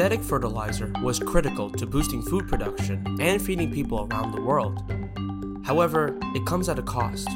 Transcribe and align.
Synthetic 0.00 0.24
fertilizer 0.24 0.90
was 1.02 1.18
critical 1.18 1.68
to 1.68 1.84
boosting 1.84 2.22
food 2.22 2.48
production 2.48 3.18
and 3.20 3.42
feeding 3.42 3.70
people 3.70 4.08
around 4.10 4.32
the 4.32 4.40
world. 4.40 4.82
However, 5.62 6.18
it 6.34 6.46
comes 6.46 6.70
at 6.70 6.78
a 6.78 6.82
cost. 6.82 7.28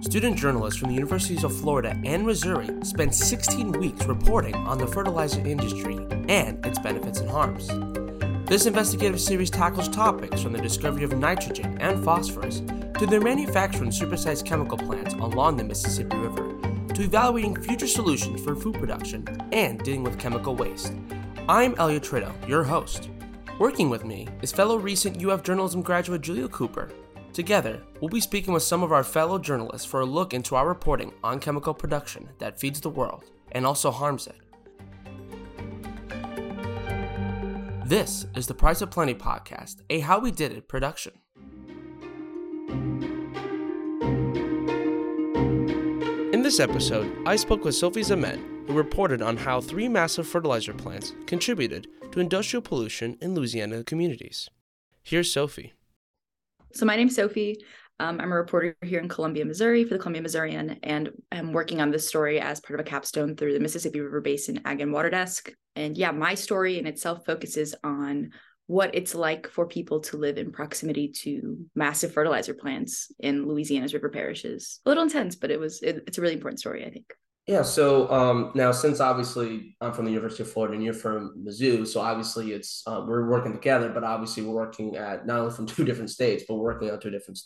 Student 0.00 0.38
journalists 0.38 0.80
from 0.80 0.88
the 0.88 0.94
Universities 0.94 1.44
of 1.44 1.54
Florida 1.54 2.00
and 2.06 2.24
Missouri 2.24 2.70
spent 2.84 3.14
16 3.14 3.72
weeks 3.72 4.06
reporting 4.06 4.54
on 4.54 4.78
the 4.78 4.86
fertilizer 4.86 5.46
industry 5.46 5.98
and 6.30 6.64
its 6.64 6.78
benefits 6.78 7.20
and 7.20 7.28
harms. 7.28 7.68
This 8.48 8.64
investigative 8.64 9.20
series 9.20 9.50
tackles 9.50 9.90
topics 9.90 10.40
from 10.40 10.54
the 10.54 10.62
discovery 10.62 11.04
of 11.04 11.14
nitrogen 11.14 11.76
and 11.82 12.02
phosphorus 12.02 12.60
to 12.98 13.04
their 13.06 13.20
manufacturing 13.20 13.90
supersized 13.90 14.46
chemical 14.46 14.78
plants 14.78 15.12
along 15.12 15.58
the 15.58 15.64
Mississippi 15.64 16.16
River 16.16 16.50
to 16.94 17.02
evaluating 17.02 17.60
future 17.60 17.86
solutions 17.86 18.42
for 18.42 18.56
food 18.56 18.76
production 18.76 19.22
and 19.52 19.80
dealing 19.80 20.02
with 20.02 20.18
chemical 20.18 20.56
waste. 20.56 20.94
I'm 21.50 21.74
Elliot 21.78 22.04
Tritto, 22.04 22.32
your 22.48 22.62
host. 22.62 23.10
Working 23.58 23.90
with 23.90 24.04
me 24.04 24.28
is 24.40 24.52
fellow 24.52 24.76
recent 24.76 25.20
UF 25.20 25.42
journalism 25.42 25.82
graduate 25.82 26.20
Julia 26.20 26.46
Cooper. 26.46 26.92
Together, 27.32 27.82
we'll 28.00 28.08
be 28.08 28.20
speaking 28.20 28.54
with 28.54 28.62
some 28.62 28.84
of 28.84 28.92
our 28.92 29.02
fellow 29.02 29.36
journalists 29.36 29.84
for 29.84 29.98
a 29.98 30.06
look 30.06 30.32
into 30.32 30.54
our 30.54 30.68
reporting 30.68 31.12
on 31.24 31.40
chemical 31.40 31.74
production 31.74 32.28
that 32.38 32.60
feeds 32.60 32.80
the 32.80 32.88
world 32.88 33.24
and 33.50 33.66
also 33.66 33.90
harms 33.90 34.28
it. 34.28 34.36
This 37.84 38.28
is 38.36 38.46
the 38.46 38.54
Price 38.54 38.80
of 38.80 38.92
Plenty 38.92 39.14
podcast, 39.14 39.78
a 39.90 39.98
How 39.98 40.20
We 40.20 40.30
Did 40.30 40.52
It 40.52 40.68
production. 40.68 41.14
In 46.32 46.42
this 46.42 46.60
episode, 46.60 47.12
I 47.26 47.34
spoke 47.34 47.64
with 47.64 47.74
Sofi 47.74 48.02
Zeman, 48.02 48.59
who 48.70 48.76
reported 48.76 49.20
on 49.20 49.36
how 49.36 49.60
three 49.60 49.88
massive 49.88 50.28
fertilizer 50.28 50.72
plants 50.72 51.12
contributed 51.26 51.88
to 52.12 52.20
industrial 52.20 52.62
pollution 52.62 53.18
in 53.20 53.34
Louisiana 53.34 53.82
communities. 53.82 54.48
Here's 55.02 55.32
Sofi. 55.32 55.72
So, 56.72 56.86
my 56.86 56.94
name's 56.94 57.16
Sofi. 57.16 57.58
Um, 57.98 58.20
I'm 58.20 58.30
a 58.30 58.36
reporter 58.36 58.76
here 58.82 59.00
in 59.00 59.08
Columbia, 59.08 59.44
Missouri 59.44 59.82
for 59.82 59.94
the 59.94 59.98
Columbia 59.98 60.22
Missourian, 60.22 60.78
and 60.84 61.10
I'm 61.32 61.52
working 61.52 61.80
on 61.80 61.90
this 61.90 62.06
story 62.06 62.40
as 62.40 62.60
part 62.60 62.78
of 62.78 62.86
a 62.86 62.88
capstone 62.88 63.34
through 63.34 63.54
the 63.54 63.60
Mississippi 63.60 64.00
River 64.00 64.20
Basin 64.20 64.60
Ag 64.64 64.80
and 64.80 64.92
Water 64.92 65.10
Desk. 65.10 65.50
And 65.74 65.98
yeah, 65.98 66.12
my 66.12 66.36
story 66.36 66.78
in 66.78 66.86
itself 66.86 67.26
focuses 67.26 67.74
on 67.82 68.30
what 68.68 68.94
it's 68.94 69.16
like 69.16 69.48
for 69.48 69.66
people 69.66 69.98
to 70.02 70.16
live 70.16 70.38
in 70.38 70.52
proximity 70.52 71.08
to 71.08 71.58
massive 71.74 72.12
fertilizer 72.12 72.54
plants 72.54 73.10
in 73.18 73.48
Louisiana's 73.48 73.94
river 73.94 74.10
parishes. 74.10 74.78
A 74.86 74.88
little 74.88 75.02
intense, 75.02 75.34
but 75.34 75.50
it 75.50 75.58
was 75.58 75.82
it, 75.82 76.04
it's 76.06 76.18
a 76.18 76.20
really 76.20 76.34
important 76.34 76.60
story, 76.60 76.86
I 76.86 76.90
think. 76.90 77.12
Yeah. 77.50 77.62
So 77.62 78.08
um, 78.12 78.52
now, 78.54 78.70
since 78.70 79.00
obviously 79.00 79.74
I'm 79.80 79.92
from 79.92 80.04
the 80.04 80.12
University 80.12 80.44
of 80.44 80.52
Florida 80.52 80.74
and 80.74 80.84
you're 80.84 80.94
from 80.94 81.34
Mizzou, 81.44 81.84
so 81.84 82.00
obviously 82.00 82.52
it's 82.52 82.84
uh, 82.86 83.02
we're 83.04 83.28
working 83.28 83.52
together, 83.52 83.88
but 83.88 84.04
obviously 84.04 84.44
we're 84.44 84.54
working 84.54 84.94
at 84.94 85.26
not 85.26 85.40
only 85.40 85.52
from 85.52 85.66
two 85.74 85.84
different 85.84 86.10
states, 86.10 86.44
but 86.46 86.54
we're 86.54 86.62
working 86.74 86.92
on 86.92 87.00
two 87.00 87.10
different 87.10 87.40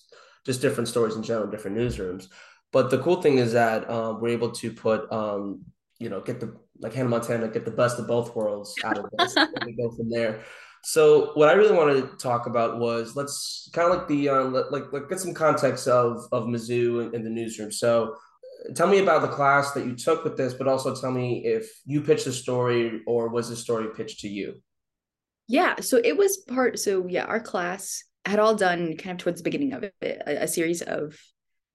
just 0.44 0.60
different 0.60 0.88
stories 0.88 1.16
in 1.16 1.22
general, 1.22 1.50
different 1.50 1.78
newsrooms. 1.78 2.28
But 2.70 2.90
the 2.90 2.98
cool 2.98 3.22
thing 3.22 3.38
is 3.38 3.54
that 3.54 3.88
um, 3.88 4.20
we're 4.20 4.28
able 4.28 4.50
to 4.50 4.72
put, 4.74 5.10
um, 5.10 5.62
you 5.98 6.10
know, 6.10 6.20
get 6.20 6.38
the 6.38 6.54
like 6.80 6.92
Hannah 6.92 7.08
Montana, 7.08 7.48
get 7.48 7.64
the 7.64 7.70
best 7.70 7.98
of 7.98 8.06
both 8.06 8.36
worlds 8.36 8.74
out 8.84 8.98
of 8.98 9.06
this, 9.16 9.34
and 9.36 9.74
go 9.78 9.90
from 9.90 10.10
there. 10.10 10.44
So 10.82 11.30
what 11.32 11.48
I 11.48 11.52
really 11.54 11.74
wanted 11.74 12.02
to 12.02 12.16
talk 12.18 12.46
about 12.46 12.78
was 12.78 13.16
let's 13.16 13.70
kind 13.72 13.90
of 13.90 13.96
like 13.96 14.08
the 14.08 14.28
um, 14.28 14.52
like 14.70 14.92
like 14.92 15.08
get 15.08 15.18
some 15.18 15.32
context 15.32 15.88
of 15.88 16.28
of 16.30 16.44
Mizzou 16.44 17.06
in, 17.06 17.14
in 17.14 17.24
the 17.24 17.30
newsroom. 17.30 17.72
So 17.72 18.16
tell 18.74 18.86
me 18.86 18.98
about 18.98 19.22
the 19.22 19.28
class 19.28 19.72
that 19.72 19.86
you 19.86 19.94
took 19.94 20.24
with 20.24 20.36
this, 20.36 20.54
but 20.54 20.68
also 20.68 20.94
tell 20.94 21.10
me 21.10 21.44
if 21.44 21.70
you 21.84 22.00
pitched 22.00 22.24
the 22.24 22.32
story 22.32 23.02
or 23.06 23.28
was 23.28 23.48
the 23.48 23.56
story 23.56 23.88
pitched 23.96 24.20
to 24.20 24.28
you. 24.28 24.62
Yeah, 25.46 25.80
so 25.80 26.00
it 26.02 26.16
was 26.16 26.38
part. 26.38 26.78
So 26.78 27.06
yeah, 27.06 27.24
our 27.24 27.40
class 27.40 28.04
had 28.26 28.38
all 28.38 28.54
done 28.54 28.96
kind 28.96 29.12
of 29.12 29.22
towards 29.22 29.40
the 29.40 29.44
beginning 29.44 29.72
of 29.72 29.82
it 29.82 29.94
a, 30.02 30.44
a, 30.44 30.48
series 30.48 30.82
of 30.82 31.18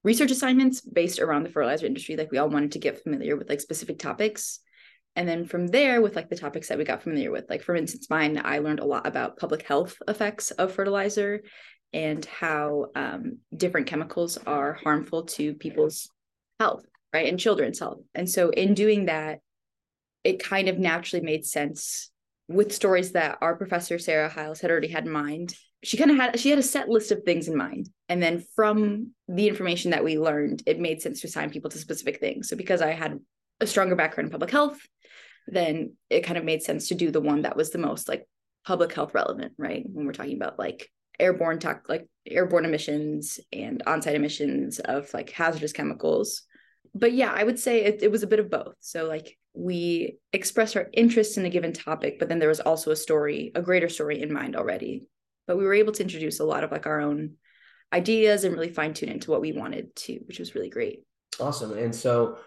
research 0.03 0.31
assignments 0.31 0.81
based 0.81 1.19
around 1.19 1.44
the 1.44 1.50
fertilizer 1.50 1.85
industry 1.85 2.16
like 2.16 2.31
we 2.31 2.38
all 2.38 2.50
wanted 2.50 2.72
to 2.72 2.79
get 2.79 3.03
familiar 3.03 3.35
with 3.35 3.50
like 3.50 3.61
specific 3.61 4.00
topics 4.00 4.59
and 5.16 5.27
then 5.27 5.45
from 5.45 5.67
there 5.67 6.01
with 6.01 6.16
like 6.16 6.29
the 6.29 6.35
topics 6.35 6.69
that 6.69 6.77
we 6.77 6.83
got 6.83 7.03
familiar 7.03 7.31
with 7.31 7.45
like 7.50 7.61
for 7.61 7.75
instance 7.75 8.09
mine 8.09 8.41
i 8.44 8.59
learned 8.59 8.79
a 8.79 8.85
lot 8.85 9.06
about 9.06 9.38
public 9.38 9.61
health 9.63 9.97
effects 10.07 10.51
of 10.51 10.71
fertilizer 10.71 11.41
and 11.91 12.25
how 12.25 12.85
um, 12.95 13.39
different 13.56 13.88
chemicals 13.88 14.38
are 14.45 14.73
harmful 14.73 15.23
to 15.23 15.56
people's 15.56 16.09
health 16.59 16.85
right 17.13 17.27
and 17.27 17.39
children's 17.39 17.79
health. 17.79 18.01
And 18.13 18.29
so 18.29 18.49
in 18.49 18.73
doing 18.73 19.05
that 19.05 19.39
it 20.23 20.43
kind 20.43 20.67
of 20.67 20.77
naturally 20.77 21.25
made 21.25 21.45
sense 21.45 22.11
with 22.47 22.73
stories 22.73 23.13
that 23.13 23.37
our 23.41 23.55
professor 23.55 23.97
sarah 23.97 24.29
hiles 24.29 24.59
had 24.59 24.71
already 24.71 24.89
had 24.89 25.05
in 25.05 25.11
mind. 25.11 25.53
She 25.83 25.95
kind 25.97 26.11
of 26.11 26.17
had 26.17 26.39
she 26.39 26.49
had 26.49 26.59
a 26.59 26.63
set 26.63 26.89
list 26.89 27.11
of 27.11 27.23
things 27.23 27.47
in 27.47 27.55
mind. 27.55 27.89
And 28.09 28.21
then 28.21 28.43
from 28.55 29.11
the 29.27 29.47
information 29.47 29.91
that 29.91 30.03
we 30.03 30.19
learned 30.19 30.63
it 30.65 30.79
made 30.79 31.01
sense 31.01 31.21
to 31.21 31.27
assign 31.27 31.51
people 31.51 31.69
to 31.71 31.77
specific 31.77 32.19
things. 32.19 32.49
So 32.49 32.57
because 32.57 32.81
i 32.81 32.91
had 32.91 33.19
a 33.61 33.67
stronger 33.67 33.95
background 33.95 34.27
in 34.27 34.31
public 34.31 34.51
health 34.51 34.79
then 35.47 35.93
it 36.09 36.21
kind 36.21 36.37
of 36.37 36.43
made 36.43 36.61
sense 36.61 36.89
to 36.89 36.95
do 36.95 37.11
the 37.11 37.21
one 37.21 37.41
that 37.41 37.57
was 37.57 37.71
the 37.71 37.77
most 37.77 38.07
like 38.07 38.27
public 38.65 38.93
health 38.93 39.13
relevant 39.13 39.53
right? 39.57 39.83
When 39.91 40.05
we're 40.05 40.13
talking 40.13 40.35
about 40.35 40.59
like 40.59 40.89
airborne 41.19 41.59
talk 41.59 41.85
like 41.89 42.07
airborne 42.25 42.65
emissions 42.65 43.39
and 43.51 43.83
on-site 43.85 44.15
emissions 44.15 44.79
of 44.79 45.13
like 45.13 45.29
hazardous 45.31 45.73
chemicals 45.73 46.43
but 46.94 47.13
yeah 47.13 47.31
i 47.31 47.44
would 47.44 47.59
say 47.59 47.84
it, 47.84 48.01
it 48.01 48.12
was 48.12 48.23
a 48.23 48.28
bit 48.28 48.40
of 48.40 48.50
both 48.50 48.75
so 48.79 49.06
like 49.06 49.38
we 49.53 50.17
expressed 50.31 50.78
our 50.78 50.88
interest 50.94 51.38
in 51.38 51.45
a 51.45 51.50
given 51.50 51.73
topic 51.73 52.17
but 52.19 52.29
then 52.29 52.40
there 52.40 52.50
was 52.50 52.59
also 52.59 52.91
a 52.91 52.95
story 52.95 53.51
a 53.56 53.62
greater 53.62 53.90
story 53.90 54.22
in 54.22 54.31
mind 54.31 54.56
already 54.56 55.07
but 55.47 55.57
we 55.57 55.63
were 55.63 55.73
able 55.73 55.91
to 55.91 56.03
introduce 56.03 56.39
a 56.39 56.45
lot 56.45 56.63
of 56.63 56.72
like 56.72 56.85
our 56.85 57.01
own 57.01 57.31
ideas 57.94 58.44
and 58.44 58.53
really 58.53 58.69
fine 58.69 58.94
tune 58.94 59.09
into 59.09 59.31
what 59.31 59.41
we 59.41 59.51
wanted 59.51 59.95
to, 59.95 60.19
which 60.28 60.39
was 60.39 60.56
really 60.56 60.69
great. 60.69 61.03
Awesome. 61.39 61.78
And 61.78 61.94
so, 61.94 62.38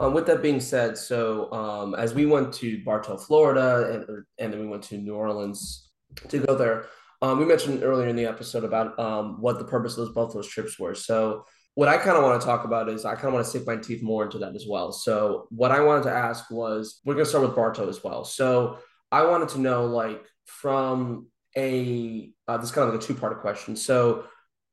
um, 0.00 0.14
with 0.14 0.26
that 0.26 0.42
being 0.42 0.60
said, 0.60 0.96
so 0.96 1.52
um, 1.52 1.94
as 1.94 2.14
we 2.14 2.26
went 2.26 2.52
to 2.54 2.82
Bartow, 2.84 3.16
Florida, 3.16 4.04
and, 4.08 4.24
and 4.38 4.52
then 4.52 4.60
we 4.60 4.66
went 4.66 4.82
to 4.84 4.98
New 4.98 5.14
Orleans 5.14 5.90
to 6.28 6.38
go 6.38 6.56
there, 6.56 6.86
um, 7.20 7.38
we 7.38 7.44
mentioned 7.44 7.82
earlier 7.82 8.08
in 8.08 8.16
the 8.16 8.26
episode 8.26 8.64
about 8.64 8.98
um, 8.98 9.40
what 9.40 9.58
the 9.58 9.64
purpose 9.64 9.92
of 9.92 10.06
those, 10.06 10.14
both 10.14 10.34
those 10.34 10.48
trips 10.48 10.78
were. 10.78 10.94
So, 10.94 11.44
what 11.74 11.88
I 11.88 11.96
kind 11.96 12.16
of 12.16 12.22
want 12.22 12.40
to 12.40 12.46
talk 12.46 12.64
about 12.64 12.88
is 12.88 13.04
I 13.04 13.14
kind 13.14 13.28
of 13.28 13.34
want 13.34 13.46
to 13.46 13.50
sink 13.50 13.66
my 13.66 13.76
teeth 13.76 14.02
more 14.02 14.24
into 14.24 14.38
that 14.38 14.54
as 14.54 14.66
well. 14.68 14.92
So, 14.92 15.46
what 15.50 15.70
I 15.70 15.80
wanted 15.80 16.04
to 16.04 16.12
ask 16.12 16.50
was 16.50 17.00
we're 17.04 17.14
going 17.14 17.24
to 17.24 17.28
start 17.28 17.46
with 17.46 17.56
Bartow 17.56 17.88
as 17.88 18.04
well. 18.04 18.24
So, 18.24 18.78
I 19.10 19.24
wanted 19.24 19.48
to 19.50 19.60
know, 19.60 19.86
like, 19.86 20.22
from 20.44 21.26
a 21.56 22.32
uh, 22.48 22.56
this 22.58 22.70
is 22.70 22.74
kind 22.74 22.88
of 22.88 22.94
like 22.94 23.02
a 23.02 23.06
two 23.06 23.14
part 23.14 23.40
question. 23.40 23.76
So 23.76 24.24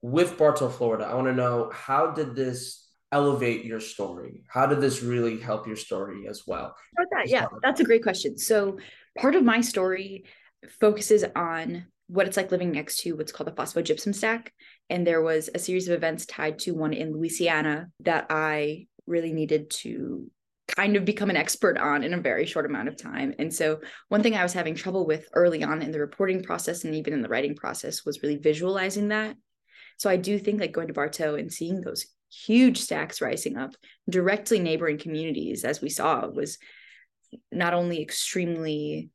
with 0.01 0.37
Bartow, 0.37 0.69
Florida, 0.69 1.05
I 1.05 1.13
want 1.15 1.27
to 1.27 1.33
know 1.33 1.69
how 1.73 2.11
did 2.11 2.35
this 2.35 2.87
elevate 3.11 3.66
your 3.66 3.79
story? 3.79 4.43
How 4.47 4.66
did 4.66 4.81
this 4.81 5.01
really 5.01 5.39
help 5.39 5.67
your 5.67 5.75
story 5.75 6.27
as 6.27 6.43
well? 6.47 6.75
That, 7.11 7.29
yeah, 7.29 7.47
that's 7.61 7.79
a 7.79 7.83
great 7.83 8.03
question. 8.03 8.37
So 8.37 8.77
part 9.17 9.35
of 9.35 9.43
my 9.43 9.61
story 9.61 10.25
focuses 10.79 11.25
on 11.35 11.87
what 12.07 12.27
it's 12.27 12.37
like 12.37 12.51
living 12.51 12.71
next 12.71 12.99
to 12.99 13.13
what's 13.13 13.31
called 13.31 13.47
the 13.47 13.51
phosphogypsum 13.51 14.16
stack. 14.16 14.53
And 14.89 15.05
there 15.05 15.22
was 15.22 15.50
a 15.53 15.59
series 15.59 15.88
of 15.88 15.95
events 15.95 16.25
tied 16.25 16.59
to 16.59 16.72
one 16.72 16.94
in 16.94 17.13
Louisiana 17.13 17.88
that 18.01 18.27
I 18.29 18.88
really 19.05 19.33
needed 19.33 19.69
to 19.69 20.29
kind 20.75 20.95
of 20.95 21.05
become 21.05 21.29
an 21.29 21.35
expert 21.35 21.77
on 21.77 22.03
in 22.03 22.13
a 22.13 22.22
very 22.22 22.45
short 22.45 22.66
amount 22.66 22.88
of 22.88 22.97
time. 22.97 23.33
And 23.39 23.53
so, 23.53 23.79
one 24.07 24.23
thing 24.23 24.35
I 24.35 24.44
was 24.44 24.53
having 24.53 24.75
trouble 24.75 25.05
with 25.05 25.28
early 25.33 25.63
on 25.63 25.81
in 25.81 25.91
the 25.91 25.99
reporting 25.99 26.44
process 26.44 26.83
and 26.83 26.95
even 26.95 27.13
in 27.13 27.22
the 27.22 27.29
writing 27.29 27.55
process 27.55 28.05
was 28.05 28.22
really 28.22 28.38
visualizing 28.38 29.09
that. 29.09 29.35
So, 29.97 30.09
I 30.09 30.17
do 30.17 30.38
think 30.39 30.59
like 30.59 30.72
going 30.72 30.88
to 30.88 30.94
Bartow 30.94 31.35
and 31.35 31.51
seeing 31.51 31.81
those 31.81 32.05
huge 32.31 32.79
stacks 32.79 33.22
rising 33.22 33.57
up 33.57 33.75
directly 34.09 34.59
neighboring 34.59 34.99
communities, 34.99 35.64
as 35.64 35.81
we 35.81 35.90
saw, 35.90 36.28
was 36.28 36.58
not 37.52 37.73
only 37.73 38.02
extremely 38.02 39.09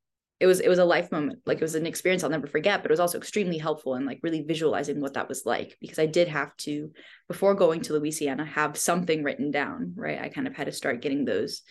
it 0.45 0.47
was 0.47 0.61
it 0.61 0.69
was 0.69 0.79
a 0.79 0.85
life 0.85 1.11
moment 1.11 1.39
like 1.47 1.57
it 1.57 1.65
was 1.65 1.75
an 1.75 1.87
experience 1.87 2.23
i'll 2.23 2.29
never 2.29 2.47
forget 2.47 2.83
but 2.83 2.91
it 2.91 2.93
was 2.93 3.01
also 3.01 3.17
extremely 3.17 3.57
helpful 3.57 3.95
in 3.95 4.05
like 4.05 4.21
really 4.23 4.43
visualizing 4.43 5.01
what 5.01 5.15
that 5.15 5.29
was 5.29 5.47
like 5.47 5.77
because 5.81 5.99
i 5.99 6.05
did 6.05 6.29
have 6.29 6.55
to 6.59 6.93
before 7.29 7.55
going 7.55 7.81
to 7.81 7.95
louisiana 7.95 8.45
have 8.45 8.77
something 8.77 9.23
written 9.23 9.51
down 9.51 9.95
right? 9.97 10.21
I 10.21 10.29
kind 10.29 10.47
of 10.47 10.55
had 10.55 10.67
to 10.67 10.73
start 10.73 11.01
getting 11.01 11.25
those 11.25 11.63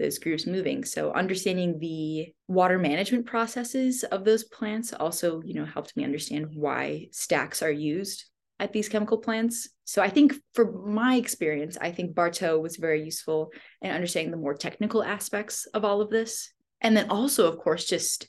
those 0.00 0.18
groups 0.18 0.44
moving. 0.44 0.84
So 0.84 1.12
understanding 1.12 1.78
the 1.78 2.34
water 2.48 2.78
management 2.78 3.26
processes 3.26 4.02
of 4.02 4.24
those 4.24 4.44
plants 4.44 4.92
also 4.92 5.40
you 5.44 5.54
know 5.54 5.64
helped 5.64 5.96
me 5.96 6.04
understand 6.04 6.48
why 6.54 7.08
stacks 7.12 7.62
are 7.62 7.70
used 7.70 8.24
at 8.58 8.72
these 8.72 8.88
chemical 8.88 9.18
plants. 9.18 9.68
So 9.84 10.02
i 10.02 10.08
think 10.08 10.34
for 10.54 10.72
my 10.72 11.16
experience 11.16 11.76
i 11.80 11.92
think 11.92 12.14
bartow 12.14 12.58
was 12.58 12.76
very 12.76 13.04
useful 13.04 13.50
in 13.82 13.90
understanding 13.90 14.30
the 14.30 14.38
more 14.38 14.54
technical 14.54 15.02
aspects 15.02 15.66
of 15.66 15.84
all 15.84 16.00
of 16.00 16.10
this 16.10 16.53
and 16.84 16.96
then 16.96 17.10
also 17.10 17.48
of 17.48 17.58
course 17.58 17.84
just 17.84 18.28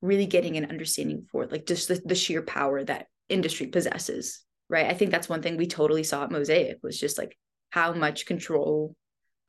really 0.00 0.26
getting 0.26 0.56
an 0.56 0.66
understanding 0.66 1.26
for 1.30 1.46
like 1.46 1.66
just 1.66 1.88
the, 1.88 2.00
the 2.04 2.14
sheer 2.14 2.40
power 2.40 2.82
that 2.82 3.06
industry 3.28 3.66
possesses 3.66 4.42
right 4.70 4.86
i 4.86 4.94
think 4.94 5.10
that's 5.10 5.28
one 5.28 5.42
thing 5.42 5.58
we 5.58 5.66
totally 5.66 6.02
saw 6.02 6.24
at 6.24 6.30
mosaic 6.30 6.78
was 6.82 6.98
just 6.98 7.18
like 7.18 7.36
how 7.70 7.92
much 7.92 8.24
control 8.24 8.96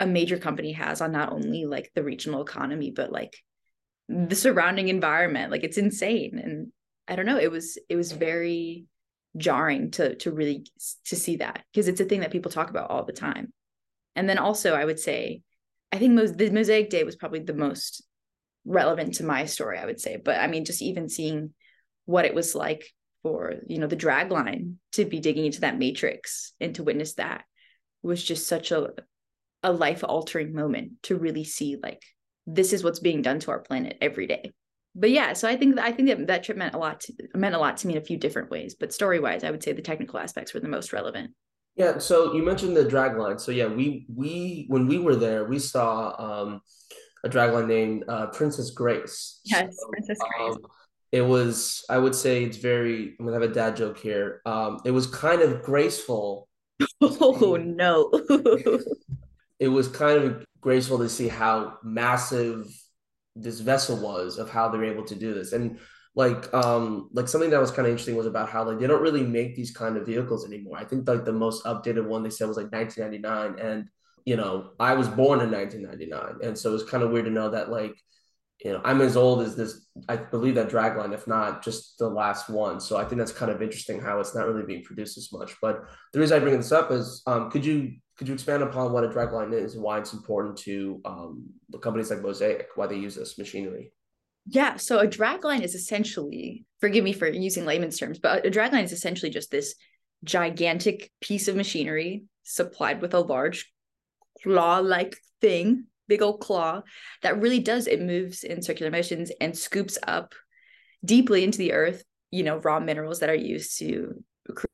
a 0.01 0.05
major 0.05 0.37
company 0.37 0.73
has 0.73 0.99
on 0.99 1.13
not 1.13 1.31
only 1.31 1.65
like 1.65 1.89
the 1.95 2.03
regional 2.03 2.41
economy 2.41 2.91
but 2.91 3.11
like 3.11 3.37
the 4.09 4.35
surrounding 4.35 4.87
environment. 4.87 5.51
Like 5.51 5.63
it's 5.63 5.77
insane. 5.77 6.39
And 6.43 6.67
I 7.07 7.15
don't 7.15 7.25
know, 7.25 7.37
it 7.37 7.51
was 7.51 7.77
it 7.89 7.95
was 7.95 8.11
very 8.11 8.85
jarring 9.35 9.91
to 9.91 10.15
to 10.15 10.31
really 10.31 10.65
to 11.05 11.15
see 11.15 11.37
that 11.37 11.63
because 11.71 11.87
it's 11.87 12.01
a 12.01 12.05
thing 12.05 12.21
that 12.21 12.31
people 12.31 12.51
talk 12.51 12.69
about 12.69 12.89
all 12.89 13.05
the 13.05 13.13
time. 13.13 13.53
And 14.15 14.27
then 14.27 14.37
also 14.37 14.73
I 14.73 14.85
would 14.85 14.99
say 14.99 15.41
I 15.91 15.99
think 15.99 16.13
most, 16.13 16.37
the 16.37 16.49
Mosaic 16.49 16.89
Day 16.89 17.03
was 17.03 17.15
probably 17.15 17.39
the 17.39 17.53
most 17.53 18.03
relevant 18.67 19.15
to 19.15 19.25
my 19.25 19.45
story, 19.45 19.79
I 19.79 19.85
would 19.85 19.99
say. 19.99 20.17
But 20.17 20.39
I 20.39 20.47
mean, 20.47 20.65
just 20.65 20.81
even 20.81 21.09
seeing 21.09 21.53
what 22.05 22.25
it 22.25 22.35
was 22.35 22.53
like 22.53 22.93
for, 23.23 23.55
you 23.65 23.79
know, 23.79 23.87
the 23.87 23.95
drag 23.95 24.31
line 24.31 24.77
to 24.93 25.05
be 25.05 25.19
digging 25.19 25.45
into 25.45 25.61
that 25.61 25.79
matrix 25.79 26.53
and 26.59 26.75
to 26.75 26.83
witness 26.83 27.15
that 27.15 27.45
was 28.03 28.23
just 28.23 28.47
such 28.47 28.71
a 28.71 28.89
a 29.63 29.71
life 29.73 30.03
altering 30.03 30.53
moment 30.53 30.91
to 31.01 31.17
really 31.17 31.43
see 31.43 31.77
like 31.81 32.03
this 32.45 32.71
is 32.73 32.83
what's 32.83 32.99
being 32.99 33.21
done 33.23 33.39
to 33.39 33.51
our 33.51 33.59
planet 33.59 33.97
every 34.01 34.27
day. 34.27 34.51
But 34.95 35.11
yeah, 35.11 35.33
so 35.33 35.47
I 35.47 35.57
think 35.57 35.79
I 35.79 35.91
think 35.91 36.09
that 36.09 36.27
that 36.27 36.43
trip 36.43 36.57
meant 36.57 36.75
a 36.75 36.79
lot 36.79 37.01
to, 37.01 37.13
meant 37.35 37.55
a 37.55 37.59
lot 37.59 37.77
to 37.77 37.87
me 37.87 37.93
in 37.93 38.01
a 38.01 38.05
few 38.05 38.17
different 38.17 38.49
ways. 38.49 38.75
But 38.75 38.93
story 38.93 39.19
wise, 39.19 39.43
I 39.43 39.51
would 39.51 39.63
say 39.63 39.73
the 39.73 39.81
technical 39.81 40.19
aspects 40.19 40.53
were 40.53 40.59
the 40.59 40.67
most 40.67 40.93
relevant. 40.93 41.31
Yeah, 41.75 41.99
so 41.99 42.33
you 42.33 42.43
mentioned 42.43 42.75
the 42.75 42.83
drag 42.83 43.17
line. 43.17 43.37
So 43.37 43.51
yeah, 43.51 43.67
we 43.67 44.07
we 44.13 44.65
when 44.69 44.87
we 44.87 44.97
were 44.97 45.15
there, 45.15 45.45
we 45.45 45.59
saw 45.59 46.15
um, 46.17 46.61
a 47.27 47.29
drag 47.29 47.53
line 47.53 47.67
named 47.67 48.03
uh, 48.07 48.27
Princess 48.27 48.71
Grace. 48.71 49.39
Yes, 49.43 49.77
so, 49.77 49.89
Princess 49.89 50.17
Grace. 50.17 50.55
Um, 50.55 50.61
it 51.11 51.21
was, 51.21 51.85
I 51.89 51.97
would 51.97 52.15
say, 52.15 52.43
it's 52.43 52.57
very. 52.57 53.15
I'm 53.19 53.25
gonna 53.25 53.39
have 53.39 53.49
a 53.49 53.53
dad 53.53 53.75
joke 53.75 53.97
here. 53.97 54.41
Um, 54.45 54.79
it 54.85 54.91
was 54.91 55.07
kind 55.07 55.41
of 55.41 55.61
graceful. 55.63 56.47
Oh 57.01 57.55
no! 57.55 58.11
it 59.59 59.67
was 59.67 59.87
kind 59.87 60.23
of 60.23 60.45
graceful 60.61 60.99
to 60.99 61.09
see 61.09 61.27
how 61.27 61.77
massive 61.83 62.67
this 63.35 63.59
vessel 63.61 63.97
was 63.97 64.37
of 64.37 64.49
how 64.49 64.69
they 64.69 64.77
were 64.77 64.85
able 64.85 65.05
to 65.05 65.15
do 65.15 65.33
this, 65.33 65.53
and 65.53 65.79
like 66.13 66.51
um 66.53 67.09
like 67.13 67.27
something 67.27 67.49
that 67.49 67.59
was 67.59 67.71
kind 67.71 67.87
of 67.87 67.91
interesting 67.91 68.15
was 68.15 68.27
about 68.27 68.49
how 68.49 68.63
like 68.63 68.79
they 68.79 68.87
don't 68.87 69.01
really 69.01 69.23
make 69.23 69.55
these 69.55 69.71
kind 69.71 69.97
of 69.97 70.05
vehicles 70.05 70.45
anymore. 70.45 70.77
I 70.77 70.83
think 70.83 71.07
like 71.07 71.25
the 71.25 71.33
most 71.33 71.63
updated 71.65 72.05
one 72.05 72.21
they 72.21 72.29
said 72.29 72.47
was 72.47 72.57
like 72.57 72.71
1999 72.71 73.59
and 73.59 73.89
you 74.27 74.35
know, 74.35 74.71
I 74.77 74.93
was 74.93 75.07
born 75.07 75.39
in 75.39 75.49
1999 75.49 76.45
and 76.45 76.57
so 76.57 76.75
it's 76.75 76.83
kind 76.83 77.01
of 77.01 77.11
weird 77.11 77.25
to 77.25 77.31
know 77.31 77.49
that 77.51 77.71
like 77.71 77.95
you 78.61 78.71
know, 78.71 78.81
I'm 78.83 79.01
as 79.01 79.15
old 79.15 79.41
as 79.41 79.55
this 79.55 79.87
I 80.09 80.17
believe 80.17 80.55
that 80.55 80.69
dragline 80.69 81.13
if 81.13 81.27
not 81.27 81.63
just 81.63 81.97
the 81.97 82.09
last 82.09 82.49
one. 82.49 82.81
So 82.81 82.97
I 82.97 83.05
think 83.05 83.19
that's 83.19 83.31
kind 83.31 83.51
of 83.51 83.61
interesting 83.61 84.01
how 84.01 84.19
it's 84.19 84.35
not 84.35 84.45
really 84.45 84.65
being 84.65 84.83
produced 84.83 85.17
as 85.17 85.31
much. 85.31 85.55
But 85.61 85.83
the 86.11 86.19
reason 86.19 86.35
I 86.35 86.43
bring 86.43 86.57
this 86.57 86.73
up 86.73 86.91
is 86.91 87.21
um 87.25 87.49
could 87.49 87.65
you 87.65 87.93
could 88.17 88.27
you 88.27 88.33
expand 88.33 88.63
upon 88.63 88.91
what 88.91 89.05
a 89.05 89.07
dragline 89.07 89.53
is 89.53 89.75
and 89.75 89.83
why 89.83 89.97
it's 89.99 90.11
important 90.11 90.57
to 90.57 90.99
um, 91.05 91.45
the 91.69 91.77
companies 91.77 92.09
like 92.09 92.21
Mosaic, 92.21 92.67
why 92.75 92.87
they 92.87 92.97
use 92.97 93.15
this 93.15 93.37
machinery? 93.37 93.93
Yeah. 94.47 94.75
So 94.77 94.99
a 94.99 95.07
drag 95.07 95.45
line 95.45 95.61
is 95.61 95.75
essentially, 95.75 96.65
forgive 96.81 97.03
me 97.03 97.13
for 97.13 97.29
using 97.29 97.65
layman's 97.65 97.99
terms, 97.99 98.17
but 98.17 98.45
a 98.45 98.49
drag 98.49 98.73
line 98.73 98.83
is 98.83 98.91
essentially 98.91 99.29
just 99.29 99.51
this 99.51 99.75
gigantic 100.23 101.11
piece 101.21 101.47
of 101.47 101.55
machinery 101.55 102.23
supplied 102.43 103.01
with 103.01 103.13
a 103.13 103.19
large 103.19 103.71
claw 104.43 104.79
like 104.79 105.17
thing, 105.41 105.85
big 106.07 106.21
old 106.21 106.39
claw 106.39 106.81
that 107.21 107.39
really 107.39 107.59
does, 107.59 107.87
it 107.87 108.01
moves 108.01 108.43
in 108.43 108.61
circular 108.61 108.91
motions 108.91 109.31
and 109.41 109.57
scoops 109.57 109.97
up 110.07 110.33
deeply 111.03 111.43
into 111.43 111.57
the 111.57 111.73
earth, 111.73 112.03
you 112.31 112.43
know, 112.43 112.57
raw 112.57 112.79
minerals 112.79 113.19
that 113.19 113.29
are 113.29 113.35
used 113.35 113.79
to 113.79 114.23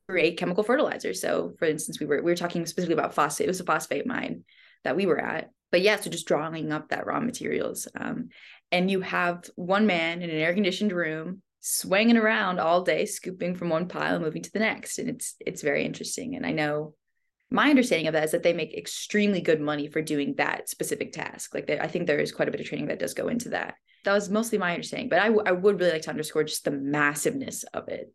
create 0.07 0.37
chemical 0.37 0.63
fertilizer. 0.63 1.13
So 1.13 1.53
for 1.57 1.65
instance, 1.65 1.99
we 1.99 2.05
were 2.05 2.21
we 2.21 2.31
were 2.31 2.35
talking 2.35 2.65
specifically 2.65 2.93
about 2.93 3.15
phosphate. 3.15 3.45
It 3.45 3.49
was 3.49 3.59
a 3.59 3.65
phosphate 3.65 4.05
mine 4.05 4.43
that 4.83 4.95
we 4.95 5.05
were 5.05 5.19
at. 5.19 5.49
But 5.71 5.81
yeah, 5.81 5.99
so 5.99 6.09
just 6.09 6.27
drawing 6.27 6.71
up 6.71 6.89
that 6.89 7.07
raw 7.07 7.19
materials. 7.19 7.87
Um, 7.99 8.29
and 8.71 8.91
you 8.91 9.01
have 9.01 9.43
one 9.55 9.87
man 9.87 10.21
in 10.21 10.29
an 10.29 10.35
air 10.35 10.53
conditioned 10.53 10.91
room 10.91 11.41
swinging 11.65 12.17
around 12.17 12.59
all 12.59 12.83
day 12.83 13.05
scooping 13.05 13.55
from 13.55 13.69
one 13.69 13.87
pile 13.87 14.19
moving 14.19 14.41
to 14.41 14.51
the 14.51 14.59
next 14.59 14.99
and 14.99 15.09
it's 15.09 15.35
it's 15.39 15.61
very 15.61 15.85
interesting 15.85 16.35
and 16.35 16.45
i 16.45 16.51
know 16.51 16.93
my 17.53 17.69
understanding 17.69 18.07
of 18.07 18.13
that 18.13 18.25
is 18.25 18.31
that 18.31 18.43
they 18.43 18.51
make 18.51 18.73
extremely 18.73 19.39
good 19.39 19.61
money 19.61 19.87
for 19.87 20.01
doing 20.01 20.33
that 20.37 20.67
specific 20.67 21.13
task. 21.13 21.53
Like 21.53 21.69
i 21.69 21.87
think 21.87 22.07
there 22.07 22.19
is 22.19 22.31
quite 22.31 22.47
a 22.47 22.51
bit 22.51 22.59
of 22.59 22.67
training 22.67 22.87
that 22.87 22.99
does 22.99 23.13
go 23.13 23.27
into 23.27 23.49
that. 23.49 23.75
That 24.03 24.13
was 24.13 24.29
mostly 24.29 24.57
my 24.57 24.73
understanding 24.73 25.07
but 25.07 25.19
I, 25.19 25.27
w- 25.27 25.43
I 25.45 25.51
would 25.51 25.79
really 25.79 25.93
like 25.93 26.01
to 26.03 26.09
underscore 26.09 26.43
just 26.43 26.65
the 26.65 26.71
massiveness 26.71 27.63
of 27.73 27.87
it. 27.87 28.11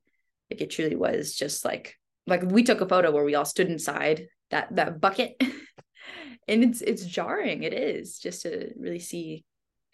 Like 0.51 0.61
it 0.61 0.71
truly 0.71 0.97
was 0.97 1.35
just 1.35 1.65
like 1.65 1.97
like 2.27 2.43
we 2.43 2.65
took 2.65 2.81
a 2.81 2.89
photo 2.89 3.13
where 3.13 3.25
we 3.25 3.37
all 3.37 3.45
stood 3.45 3.71
inside 3.71 4.27
that 4.51 4.75
that 4.77 5.01
bucket. 5.01 5.41
And 6.47 6.65
it's 6.65 6.81
it's 6.81 7.05
jarring. 7.05 7.63
It 7.63 7.75
is 7.75 8.19
just 8.19 8.41
to 8.43 8.73
really 8.79 9.01
see 9.01 9.45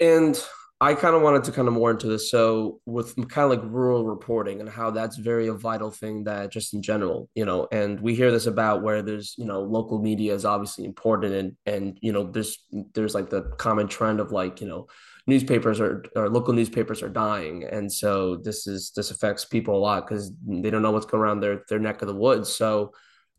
and 0.00 0.40
I 0.84 0.94
kind 0.94 1.16
of 1.16 1.22
wanted 1.22 1.44
to 1.44 1.52
kind 1.52 1.66
of 1.66 1.72
more 1.72 1.90
into 1.90 2.08
this. 2.08 2.30
So 2.30 2.78
with 2.84 3.16
kind 3.30 3.50
of 3.50 3.58
like 3.58 3.72
rural 3.72 4.04
reporting 4.04 4.60
and 4.60 4.68
how 4.68 4.90
that's 4.90 5.16
very 5.16 5.46
a 5.46 5.54
vital 5.54 5.90
thing 5.90 6.24
that 6.24 6.50
just 6.50 6.74
in 6.74 6.82
general, 6.82 7.30
you 7.34 7.46
know, 7.46 7.66
and 7.72 7.98
we 7.98 8.14
hear 8.14 8.30
this 8.30 8.44
about 8.44 8.82
where 8.82 9.00
there's, 9.00 9.34
you 9.38 9.46
know, 9.46 9.62
local 9.62 9.98
media 9.98 10.34
is 10.34 10.44
obviously 10.44 10.84
important 10.84 11.32
and 11.32 11.56
and 11.64 11.98
you 12.02 12.12
know, 12.12 12.24
there's 12.24 12.66
there's 12.92 13.14
like 13.14 13.30
the 13.30 13.44
common 13.56 13.88
trend 13.88 14.20
of 14.20 14.30
like, 14.30 14.60
you 14.60 14.68
know, 14.68 14.86
newspapers 15.26 15.80
are 15.80 16.04
or 16.16 16.28
local 16.28 16.52
newspapers 16.52 17.02
are 17.02 17.08
dying. 17.08 17.64
And 17.64 17.90
so 17.90 18.36
this 18.36 18.66
is 18.66 18.92
this 18.94 19.10
affects 19.10 19.46
people 19.46 19.74
a 19.74 19.80
lot 19.88 20.06
because 20.06 20.32
they 20.46 20.68
don't 20.68 20.82
know 20.82 20.90
what's 20.90 21.06
going 21.06 21.22
around 21.22 21.40
their 21.40 21.62
their 21.70 21.78
neck 21.78 22.02
of 22.02 22.08
the 22.08 22.14
woods. 22.14 22.54
So, 22.54 22.92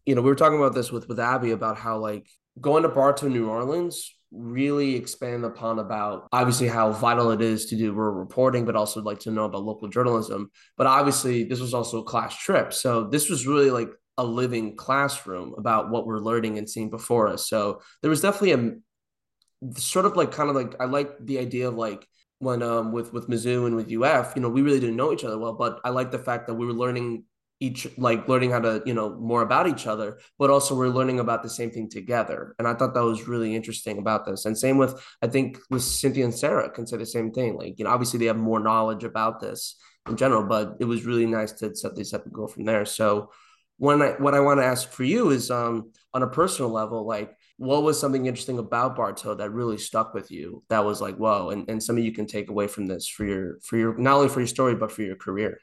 you 0.08 0.16
know, 0.16 0.24
we 0.24 0.30
were 0.30 0.42
talking 0.42 0.58
about 0.58 0.74
this 0.74 0.92
with 0.92 1.08
with 1.08 1.20
Abby 1.20 1.52
about 1.52 1.78
how 1.78 2.00
like 2.00 2.28
going 2.60 2.82
to 2.82 2.90
Bartow, 2.90 3.28
New 3.28 3.50
Orleans 3.50 4.12
really 4.36 4.96
expand 4.96 5.46
upon 5.46 5.80
about 5.80 6.28
obviously 6.32 6.68
how 6.68 6.92
vital 6.92 7.32
it 7.32 7.42
is 7.42 7.68
to 7.68 7.76
do 7.76 7.94
rural 7.94 8.16
reporting, 8.16 8.66
but 8.66 8.76
also 8.76 9.02
like 9.02 9.20
to 9.20 9.32
know 9.32 9.46
about 9.46 9.64
local 9.64 9.88
journalism. 9.88 10.52
But 10.78 10.88
obviously, 10.88 11.44
this 11.44 11.60
was 11.60 11.74
also 11.74 12.02
a 12.02 12.04
class 12.04 12.38
trip. 12.38 12.74
So 12.74 13.06
this 13.06 13.30
was 13.30 13.48
really 13.48 13.72
like 13.72 13.90
a 14.18 14.24
living 14.24 14.76
classroom 14.76 15.56
about 15.58 15.90
what 15.90 16.06
we're 16.06 16.20
learning 16.20 16.58
and 16.58 16.70
seeing 16.70 16.90
before 16.90 17.28
us. 17.28 17.50
So 17.50 17.82
there 18.02 18.10
was 18.10 18.22
definitely 18.22 18.54
a 18.54 19.80
sort 19.80 20.06
of 20.06 20.16
like 20.16 20.32
kind 20.32 20.50
of 20.50 20.56
like 20.56 20.76
I 20.80 20.86
like 20.86 21.14
the 21.20 21.40
idea 21.40 21.68
of 21.68 21.76
like 21.76 22.08
when 22.40 22.62
um 22.62 22.92
with 22.92 23.14
with 23.14 23.28
Mizzou 23.28 23.66
and 23.66 23.76
with 23.76 23.92
UF, 23.92 24.34
you 24.36 24.42
know, 24.42 24.50
we 24.50 24.62
really 24.62 24.80
didn't 24.80 24.96
know 24.96 25.14
each 25.14 25.24
other 25.24 25.38
well, 25.38 25.54
but 25.54 25.80
I 25.84 25.90
like 25.90 26.12
the 26.12 26.20
fact 26.20 26.48
that 26.48 26.56
we 26.56 26.66
were 26.66 26.74
learning 26.74 27.24
each 27.60 27.88
like 27.98 28.28
learning 28.28 28.52
how 28.52 28.60
to 28.60 28.82
you 28.86 28.94
know 28.94 29.16
more 29.16 29.42
about 29.42 29.68
each 29.68 29.88
other 29.88 30.20
but 30.38 30.50
also 30.50 30.76
we're 30.76 30.90
learning 30.90 31.20
about 31.20 31.42
the 31.42 31.50
same 31.50 31.72
thing 31.72 31.90
together. 31.90 32.56
And 32.60 32.68
i 32.68 32.74
thought 32.74 32.94
that 32.94 33.04
was 33.04 33.28
really 33.28 33.56
interesting 33.56 33.98
about 33.98 34.26
this. 34.26 34.46
And 34.46 34.58
same 34.58 34.78
with 34.78 35.02
i 35.22 35.28
think 35.28 35.60
with 35.70 35.84
cynthia 35.84 36.26
and 36.26 36.34
sarah 36.34 36.70
can 36.70 36.86
say 36.86 36.98
the 36.98 37.06
same 37.06 37.32
thing. 37.32 37.58
Like 37.58 37.80
you 37.80 37.86
know 37.86 37.92
obviously 37.92 38.20
they 38.20 38.26
have 38.26 38.38
more 38.38 38.60
knowledge 38.60 39.04
about 39.04 39.40
this 39.40 39.76
in 40.10 40.18
general 40.18 40.44
but 40.44 40.76
it 40.80 40.86
was 40.86 41.06
really 41.06 41.26
nice 41.26 41.54
to 41.54 41.76
set 41.76 41.96
this 41.96 42.14
up 42.14 42.26
and 42.26 42.34
go 42.34 42.48
from 42.48 42.66
there. 42.66 42.86
So 42.86 43.32
when 43.78 44.02
I, 44.02 44.12
what 44.12 44.34
i 44.34 44.40
want 44.40 44.62
to 44.62 44.66
ask 44.66 44.90
for 44.90 45.04
you 45.04 45.32
is 45.32 45.52
um 45.52 45.92
on 46.14 46.24
a 46.24 46.28
personal 46.28 46.72
level 46.72 47.06
like 47.06 47.36
what 47.58 47.84
was 47.84 48.00
something 48.00 48.26
interesting 48.26 48.58
about 48.58 48.98
Bartow 48.98 49.36
that 49.36 49.50
really 49.50 49.78
stuck 49.78 50.14
with 50.14 50.30
you? 50.30 50.62
That 50.68 50.84
was 50.84 51.00
like 51.00 51.16
whoa 51.16 51.52
and, 51.52 51.70
and 51.70 51.82
something 51.82 52.04
you 52.04 52.12
can 52.12 52.28
take 52.28 52.50
away 52.50 52.68
from 52.68 52.86
this 52.86 53.08
for 53.08 53.26
your 53.26 53.60
for 53.64 53.78
your 53.78 53.98
not 53.98 54.18
only 54.18 54.30
for 54.30 54.42
your 54.42 54.48
story 54.48 54.76
but 54.76 54.92
for 54.92 55.04
your 55.04 55.16
career. 55.16 55.60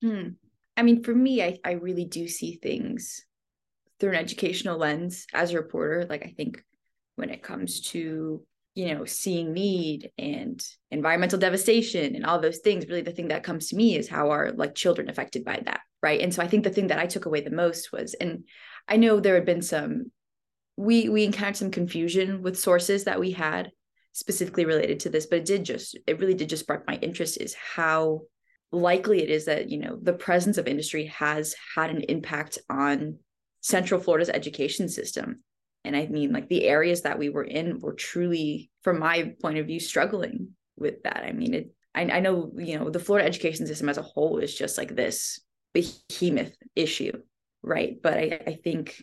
Hmm. 0.00 0.28
I 0.76 0.82
mean, 0.82 1.02
for 1.02 1.14
me, 1.14 1.42
I, 1.42 1.58
I 1.64 1.72
really 1.72 2.04
do 2.04 2.26
see 2.28 2.56
things 2.56 3.24
through 4.00 4.10
an 4.10 4.16
educational 4.16 4.78
lens 4.78 5.26
as 5.32 5.52
a 5.52 5.56
reporter. 5.56 6.06
Like, 6.08 6.24
I 6.24 6.34
think 6.36 6.62
when 7.16 7.30
it 7.30 7.42
comes 7.42 7.80
to, 7.92 8.44
you 8.74 8.94
know, 8.94 9.04
seeing 9.04 9.52
need 9.52 10.10
and 10.18 10.60
environmental 10.90 11.38
devastation 11.38 12.16
and 12.16 12.26
all 12.26 12.40
those 12.40 12.58
things, 12.58 12.88
really 12.88 13.02
the 13.02 13.12
thing 13.12 13.28
that 13.28 13.44
comes 13.44 13.68
to 13.68 13.76
me 13.76 13.96
is 13.96 14.08
how 14.08 14.30
are 14.30 14.50
like 14.52 14.74
children 14.74 15.08
affected 15.08 15.44
by 15.44 15.62
that. 15.64 15.80
Right. 16.02 16.20
And 16.20 16.34
so 16.34 16.42
I 16.42 16.48
think 16.48 16.64
the 16.64 16.70
thing 16.70 16.88
that 16.88 16.98
I 16.98 17.06
took 17.06 17.26
away 17.26 17.40
the 17.40 17.50
most 17.50 17.92
was, 17.92 18.14
and 18.14 18.44
I 18.88 18.96
know 18.96 19.20
there 19.20 19.36
had 19.36 19.46
been 19.46 19.62
some, 19.62 20.10
we, 20.76 21.08
we 21.08 21.24
encountered 21.24 21.56
some 21.56 21.70
confusion 21.70 22.42
with 22.42 22.58
sources 22.58 23.04
that 23.04 23.20
we 23.20 23.30
had 23.30 23.70
specifically 24.12 24.64
related 24.64 25.00
to 25.00 25.08
this, 25.08 25.26
but 25.26 25.38
it 25.38 25.44
did 25.44 25.64
just, 25.64 25.96
it 26.06 26.18
really 26.18 26.34
did 26.34 26.48
just 26.48 26.64
spark 26.64 26.84
my 26.86 26.96
interest 26.96 27.40
is 27.40 27.54
how 27.54 28.22
likely 28.72 29.22
it 29.22 29.30
is 29.30 29.44
that 29.44 29.70
you 29.70 29.78
know 29.78 29.98
the 30.00 30.12
presence 30.12 30.58
of 30.58 30.66
industry 30.66 31.06
has 31.06 31.54
had 31.74 31.90
an 31.90 32.02
impact 32.02 32.58
on 32.68 33.18
central 33.60 34.00
florida's 34.00 34.28
education 34.28 34.88
system. 34.88 35.42
And 35.84 35.96
i 35.96 36.06
mean 36.06 36.32
like 36.32 36.48
the 36.48 36.64
areas 36.64 37.02
that 37.02 37.18
we 37.18 37.28
were 37.28 37.44
in 37.44 37.80
were 37.80 37.94
truly 37.94 38.70
from 38.82 38.98
my 38.98 39.34
point 39.40 39.58
of 39.58 39.66
view 39.66 39.80
struggling 39.80 40.50
with 40.76 41.02
that. 41.04 41.24
I 41.24 41.32
mean 41.32 41.54
it 41.54 41.70
i, 41.94 42.02
I 42.02 42.20
know 42.20 42.52
you 42.56 42.78
know 42.78 42.90
the 42.90 42.98
florida 42.98 43.26
education 43.26 43.66
system 43.66 43.88
as 43.88 43.98
a 43.98 44.02
whole 44.02 44.38
is 44.38 44.54
just 44.54 44.78
like 44.78 44.94
this 44.94 45.40
behemoth 45.72 46.56
issue 46.74 47.12
right? 47.62 47.96
But 48.02 48.14
i, 48.14 48.40
I 48.46 48.58
think 48.62 49.02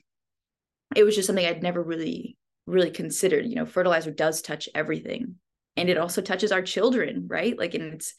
it 0.95 1.03
was 1.03 1.15
just 1.15 1.27
something 1.27 1.45
i'd 1.45 1.63
never 1.63 1.81
really 1.81 2.37
really 2.67 2.91
considered. 2.91 3.45
You 3.45 3.55
know 3.55 3.65
fertilizer 3.65 4.11
does 4.11 4.41
touch 4.41 4.67
everything. 4.75 5.35
And 5.77 5.89
it 5.89 5.97
also 5.97 6.21
touches 6.21 6.51
our 6.51 6.61
children 6.61 7.27
right? 7.29 7.57
Like 7.57 7.73
and 7.73 7.93
it's 7.93 8.13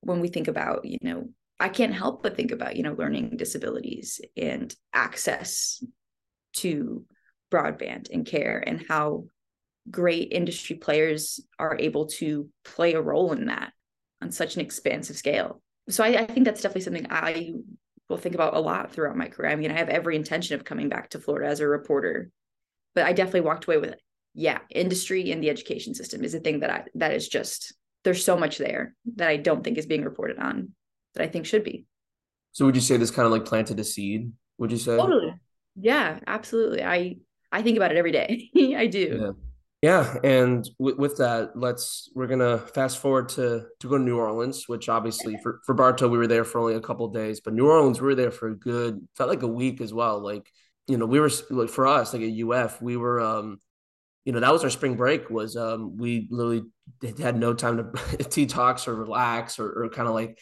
when 0.00 0.20
we 0.20 0.28
think 0.28 0.48
about, 0.48 0.84
you 0.84 0.98
know, 1.02 1.28
I 1.58 1.68
can't 1.68 1.94
help 1.94 2.22
but 2.22 2.36
think 2.36 2.52
about, 2.52 2.76
you 2.76 2.82
know, 2.82 2.94
learning 2.94 3.36
disabilities 3.36 4.20
and 4.36 4.74
access 4.92 5.84
to 6.54 7.04
broadband 7.50 8.10
and 8.10 8.24
care 8.24 8.62
and 8.66 8.84
how 8.88 9.24
great 9.90 10.32
industry 10.32 10.76
players 10.76 11.40
are 11.58 11.76
able 11.78 12.06
to 12.06 12.48
play 12.64 12.94
a 12.94 13.00
role 13.00 13.32
in 13.32 13.46
that 13.46 13.72
on 14.22 14.30
such 14.30 14.54
an 14.54 14.62
expansive 14.62 15.16
scale. 15.16 15.60
So 15.88 16.04
I, 16.04 16.08
I 16.08 16.26
think 16.26 16.44
that's 16.46 16.62
definitely 16.62 16.82
something 16.82 17.06
I 17.10 17.52
will 18.08 18.16
think 18.16 18.34
about 18.34 18.54
a 18.54 18.60
lot 18.60 18.92
throughout 18.92 19.16
my 19.16 19.28
career. 19.28 19.50
I 19.50 19.56
mean, 19.56 19.70
I 19.70 19.78
have 19.78 19.88
every 19.88 20.16
intention 20.16 20.54
of 20.54 20.64
coming 20.64 20.88
back 20.88 21.10
to 21.10 21.18
Florida 21.18 21.48
as 21.48 21.60
a 21.60 21.68
reporter, 21.68 22.30
but 22.94 23.04
I 23.04 23.12
definitely 23.12 23.42
walked 23.42 23.64
away 23.66 23.78
with 23.78 23.90
it. 23.90 24.00
Yeah, 24.34 24.58
industry 24.70 25.32
and 25.32 25.42
the 25.42 25.50
education 25.50 25.94
system 25.94 26.22
is 26.22 26.34
a 26.34 26.40
thing 26.40 26.60
that 26.60 26.70
I 26.70 26.84
that 26.94 27.12
is 27.12 27.28
just 27.28 27.74
there's 28.04 28.24
so 28.24 28.36
much 28.36 28.58
there 28.58 28.94
that 29.16 29.28
I 29.28 29.36
don't 29.36 29.62
think 29.62 29.78
is 29.78 29.86
being 29.86 30.04
reported 30.04 30.38
on 30.38 30.70
that 31.14 31.22
I 31.22 31.28
think 31.28 31.46
should 31.46 31.64
be. 31.64 31.86
So 32.52 32.64
would 32.66 32.74
you 32.74 32.80
say 32.80 32.96
this 32.96 33.10
kind 33.10 33.26
of 33.26 33.32
like 33.32 33.44
planted 33.44 33.78
a 33.78 33.84
seed? 33.84 34.32
Would 34.58 34.72
you 34.72 34.78
say? 34.78 34.96
Totally. 34.96 35.34
Yeah, 35.76 36.18
absolutely. 36.26 36.82
I 36.82 37.16
I 37.52 37.62
think 37.62 37.76
about 37.76 37.92
it 37.92 37.98
every 37.98 38.12
day. 38.12 38.50
I 38.76 38.86
do. 38.86 39.18
Yeah. 39.20 39.30
Yeah, 39.82 40.18
and 40.22 40.68
with, 40.78 40.98
with 40.98 41.16
that, 41.16 41.52
let's 41.56 42.10
we're 42.14 42.26
gonna 42.26 42.58
fast 42.58 42.98
forward 42.98 43.30
to 43.30 43.64
to 43.78 43.88
go 43.88 43.96
to 43.96 44.04
New 44.04 44.18
Orleans, 44.18 44.68
which 44.68 44.90
obviously 44.90 45.38
for 45.42 45.60
for 45.64 45.74
Bartow 45.74 46.06
we 46.06 46.18
were 46.18 46.26
there 46.26 46.44
for 46.44 46.58
only 46.58 46.74
a 46.74 46.80
couple 46.80 47.08
days, 47.08 47.40
but 47.40 47.54
New 47.54 47.66
Orleans 47.66 47.98
we 47.98 48.08
were 48.08 48.14
there 48.14 48.30
for 48.30 48.48
a 48.48 48.54
good 48.54 49.00
felt 49.16 49.30
like 49.30 49.42
a 49.42 49.48
week 49.48 49.80
as 49.80 49.94
well. 49.94 50.20
Like 50.20 50.50
you 50.86 50.98
know 50.98 51.06
we 51.06 51.18
were 51.18 51.30
like 51.48 51.70
for 51.70 51.86
us 51.86 52.12
like 52.12 52.22
at 52.22 52.32
UF 52.32 52.82
we 52.82 52.96
were 52.96 53.20
um 53.20 53.58
you 54.24 54.32
know 54.32 54.40
that 54.40 54.52
was 54.52 54.64
our 54.64 54.70
spring 54.70 54.96
break 54.96 55.30
was 55.30 55.56
um 55.56 55.96
we 55.96 56.26
literally 56.30 56.64
had 57.18 57.36
no 57.36 57.54
time 57.54 57.76
to 57.76 57.82
detox 58.24 58.88
or 58.88 58.94
relax 58.94 59.58
or, 59.58 59.84
or 59.84 59.88
kind 59.88 60.08
of 60.08 60.14
like 60.14 60.38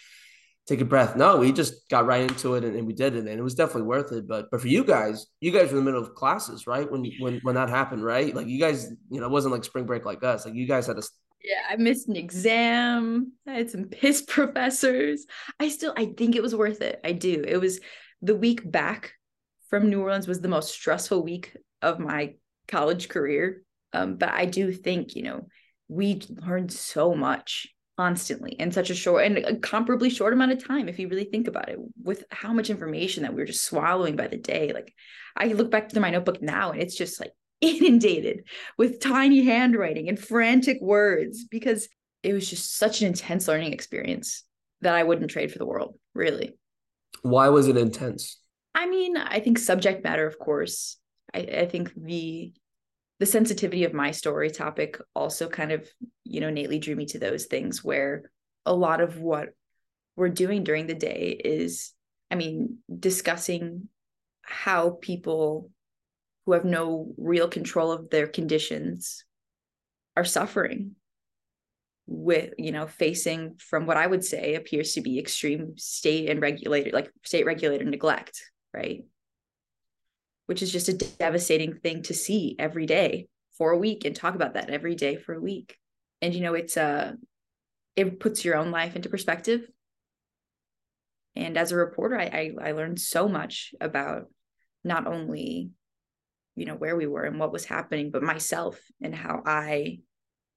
take 0.66 0.80
a 0.80 0.84
breath. 0.84 1.16
No, 1.16 1.38
we 1.38 1.50
just 1.52 1.88
got 1.88 2.06
right 2.06 2.30
into 2.30 2.54
it 2.54 2.64
and, 2.64 2.76
and, 2.76 2.86
we 2.86 2.92
did 2.92 3.16
it, 3.16 3.20
and 3.20 3.28
it 3.28 3.42
was 3.42 3.54
definitely 3.54 3.82
worth 3.82 4.12
it. 4.12 4.28
But 4.28 4.50
but 4.50 4.60
for 4.60 4.68
you 4.68 4.84
guys, 4.84 5.26
you 5.40 5.50
guys 5.50 5.72
were 5.72 5.78
in 5.78 5.84
the 5.84 5.90
middle 5.90 6.02
of 6.02 6.14
classes, 6.14 6.66
right? 6.66 6.90
When 6.90 7.10
when 7.18 7.40
when 7.42 7.54
that 7.54 7.68
happened, 7.68 8.04
right? 8.04 8.34
Like 8.34 8.46
you 8.46 8.60
guys, 8.60 8.90
you 9.10 9.20
know, 9.20 9.26
it 9.26 9.32
wasn't 9.32 9.52
like 9.52 9.64
spring 9.64 9.86
break 9.86 10.04
like 10.04 10.22
us. 10.22 10.44
Like 10.44 10.54
you 10.54 10.66
guys 10.66 10.86
had 10.86 10.96
to. 10.96 11.08
Yeah, 11.42 11.62
I 11.70 11.76
missed 11.76 12.08
an 12.08 12.16
exam. 12.16 13.32
I 13.46 13.52
had 13.52 13.70
some 13.70 13.84
piss 13.90 14.22
professors. 14.22 15.26
I 15.58 15.68
still, 15.68 15.94
I 15.96 16.06
think 16.06 16.36
it 16.36 16.42
was 16.42 16.54
worth 16.54 16.82
it. 16.82 17.00
I 17.04 17.12
do. 17.12 17.44
It 17.46 17.58
was 17.58 17.80
the 18.22 18.36
week 18.36 18.68
back 18.68 19.12
from 19.68 19.90
New 19.90 20.00
Orleans 20.00 20.26
was 20.26 20.40
the 20.40 20.48
most 20.48 20.72
stressful 20.72 21.22
week 21.22 21.56
of 21.82 21.98
my 21.98 22.34
college 22.66 23.08
career. 23.08 23.62
Um, 23.92 24.16
but 24.16 24.30
I 24.30 24.46
do 24.46 24.72
think, 24.72 25.14
you 25.14 25.22
know, 25.22 25.48
we 25.88 26.20
learned 26.46 26.72
so 26.72 27.14
much 27.14 27.68
constantly 27.96 28.52
in 28.52 28.70
such 28.70 28.90
a 28.90 28.94
short 28.94 29.24
and 29.24 29.38
a 29.38 29.54
comparably 29.54 30.10
short 30.10 30.32
amount 30.32 30.52
of 30.52 30.64
time 30.64 30.88
if 30.88 31.00
you 31.00 31.08
really 31.08 31.24
think 31.24 31.48
about 31.48 31.68
it 31.68 31.78
with 32.00 32.24
how 32.30 32.52
much 32.52 32.70
information 32.70 33.24
that 33.24 33.34
we 33.34 33.42
are 33.42 33.46
just 33.46 33.64
swallowing 33.64 34.14
by 34.14 34.28
the 34.28 34.36
day. 34.36 34.72
Like 34.72 34.94
i 35.38 35.46
look 35.46 35.70
back 35.70 35.90
through 35.90 36.02
my 36.02 36.10
notebook 36.10 36.42
now 36.42 36.72
and 36.72 36.82
it's 36.82 36.96
just 36.96 37.20
like 37.20 37.32
inundated 37.60 38.44
with 38.76 39.00
tiny 39.00 39.44
handwriting 39.44 40.08
and 40.08 40.18
frantic 40.18 40.78
words 40.80 41.44
because 41.44 41.88
it 42.22 42.32
was 42.32 42.48
just 42.48 42.76
such 42.76 43.00
an 43.00 43.08
intense 43.08 43.48
learning 43.48 43.72
experience 43.72 44.44
that 44.80 44.94
i 44.94 45.02
wouldn't 45.02 45.30
trade 45.30 45.50
for 45.50 45.58
the 45.58 45.66
world 45.66 45.94
really. 46.14 46.56
Why 47.22 47.48
was 47.48 47.68
it 47.68 47.76
intense? 47.76 48.38
I 48.74 48.86
mean 48.86 49.16
i 49.16 49.40
think 49.40 49.58
subject 49.58 50.04
matter 50.04 50.26
of 50.26 50.38
course. 50.38 50.96
I, 51.34 51.40
I 51.40 51.66
think 51.66 51.92
the 51.94 52.52
the 53.18 53.26
sensitivity 53.26 53.84
of 53.84 53.92
my 53.92 54.10
story 54.10 54.50
topic 54.50 54.98
also 55.14 55.48
kind 55.48 55.72
of 55.72 55.88
you 56.24 56.40
know 56.40 56.48
innately 56.48 56.78
drew 56.78 56.94
me 56.94 57.06
to 57.06 57.18
those 57.18 57.46
things 57.46 57.82
where 57.82 58.30
a 58.64 58.74
lot 58.74 59.00
of 59.00 59.18
what 59.20 59.50
we're 60.16 60.28
doing 60.28 60.64
during 60.64 60.86
the 60.86 60.94
day 60.94 61.40
is 61.44 61.92
i 62.30 62.34
mean 62.34 62.78
discussing 62.98 63.88
how 64.42 64.90
people 64.90 65.70
who 66.46 66.52
have 66.52 66.64
no 66.64 67.12
real 67.18 67.48
control 67.48 67.92
of 67.92 68.08
their 68.10 68.26
conditions 68.26 69.24
are 70.16 70.24
suffering 70.24 70.92
with 72.06 72.54
you 72.56 72.72
know 72.72 72.86
facing 72.86 73.54
from 73.58 73.84
what 73.84 73.98
i 73.98 74.06
would 74.06 74.24
say 74.24 74.54
appears 74.54 74.94
to 74.94 75.02
be 75.02 75.18
extreme 75.18 75.76
state 75.76 76.30
and 76.30 76.40
regulated 76.40 76.94
like 76.94 77.12
state 77.22 77.44
regulator 77.44 77.84
neglect 77.84 78.42
right 78.72 79.04
which 80.48 80.62
is 80.62 80.72
just 80.72 80.88
a 80.88 80.94
devastating 80.94 81.74
thing 81.74 82.02
to 82.02 82.14
see 82.14 82.56
every 82.58 82.86
day 82.86 83.28
for 83.58 83.70
a 83.70 83.76
week 83.76 84.06
and 84.06 84.16
talk 84.16 84.34
about 84.34 84.54
that 84.54 84.70
every 84.70 84.94
day 84.94 85.14
for 85.14 85.34
a 85.34 85.40
week. 85.40 85.76
And 86.22 86.34
you 86.34 86.40
know, 86.40 86.54
it's 86.54 86.78
uh 86.78 87.12
it 87.96 88.18
puts 88.18 88.46
your 88.46 88.56
own 88.56 88.70
life 88.70 88.96
into 88.96 89.10
perspective. 89.10 89.68
And 91.36 91.58
as 91.58 91.70
a 91.70 91.76
reporter, 91.76 92.18
I, 92.18 92.24
I, 92.60 92.68
I 92.68 92.72
learned 92.72 92.98
so 92.98 93.28
much 93.28 93.74
about 93.78 94.30
not 94.84 95.06
only 95.06 95.70
you 96.56 96.64
know 96.64 96.76
where 96.76 96.96
we 96.96 97.06
were 97.06 97.24
and 97.24 97.38
what 97.38 97.52
was 97.52 97.66
happening, 97.66 98.10
but 98.10 98.22
myself 98.22 98.80
and 99.02 99.14
how 99.14 99.42
I 99.44 99.98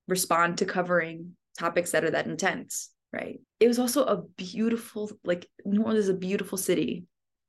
respond 0.07 0.59
to 0.59 0.65
covering 0.65 1.35
topics 1.59 1.91
that 1.91 2.05
are 2.05 2.11
that 2.11 2.27
intense. 2.27 2.91
Right. 3.11 3.41
It 3.59 3.67
was 3.67 3.77
also 3.77 4.05
a 4.05 4.21
beautiful, 4.37 5.11
like 5.25 5.49
New 5.65 5.81
Orleans 5.81 6.05
is 6.05 6.09
a 6.09 6.13
beautiful 6.13 6.57
city. 6.57 7.03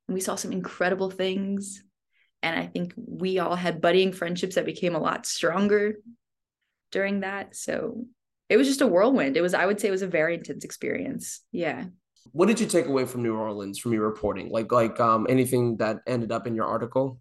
And 0.08 0.14
we 0.14 0.20
saw 0.20 0.34
some 0.34 0.50
incredible 0.50 1.08
things 1.08 1.84
and 2.42 2.58
i 2.58 2.66
think 2.66 2.92
we 2.96 3.38
all 3.38 3.56
had 3.56 3.80
budding 3.80 4.12
friendships 4.12 4.54
that 4.56 4.66
became 4.66 4.94
a 4.94 5.00
lot 5.00 5.26
stronger 5.26 5.94
during 6.92 7.20
that. 7.20 7.56
So 7.56 8.04
it 8.48 8.56
was 8.56 8.68
just 8.68 8.82
a 8.82 8.86
whirlwind. 8.86 9.36
It 9.36 9.40
was 9.40 9.54
i 9.54 9.66
would 9.66 9.80
say 9.80 9.88
it 9.88 9.92
was 9.92 10.02
a 10.02 10.06
very 10.06 10.34
intense 10.34 10.64
experience. 10.64 11.40
Yeah. 11.50 11.86
What 12.30 12.46
did 12.46 12.60
you 12.60 12.66
take 12.66 12.86
away 12.86 13.04
from 13.04 13.24
new 13.24 13.34
orleans 13.34 13.80
from 13.80 13.92
your 13.92 14.06
reporting? 14.06 14.50
Like 14.50 14.70
like 14.70 15.00
um 15.00 15.26
anything 15.28 15.78
that 15.78 15.96
ended 16.06 16.30
up 16.30 16.46
in 16.46 16.54
your 16.54 16.66
article? 16.66 17.18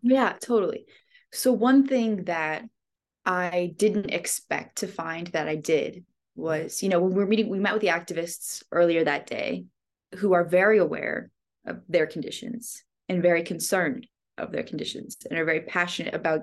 Yeah 0.00 0.32
totally. 0.40 0.86
So 1.32 1.52
one 1.52 1.86
thing 1.86 2.24
that 2.24 2.64
i 3.26 3.74
didn't 3.76 4.10
expect 4.10 4.78
to 4.78 4.86
find 4.86 5.26
that 5.28 5.48
i 5.48 5.56
did 5.56 6.04
was 6.36 6.82
you 6.82 6.88
know 6.88 7.00
when 7.00 7.12
we 7.12 7.18
were 7.18 7.26
meeting 7.26 7.48
we 7.50 7.58
met 7.58 7.74
with 7.74 7.82
the 7.82 7.88
activists 7.88 8.62
earlier 8.72 9.04
that 9.04 9.26
day 9.26 9.64
who 10.14 10.32
are 10.32 10.44
very 10.44 10.78
aware 10.78 11.30
of 11.66 11.82
their 11.88 12.06
conditions 12.06 12.84
and 13.08 13.20
very 13.20 13.42
concerned 13.42 14.06
of 14.38 14.52
their 14.52 14.62
conditions 14.62 15.16
and 15.28 15.38
are 15.38 15.44
very 15.44 15.60
passionate 15.60 16.14
about 16.14 16.42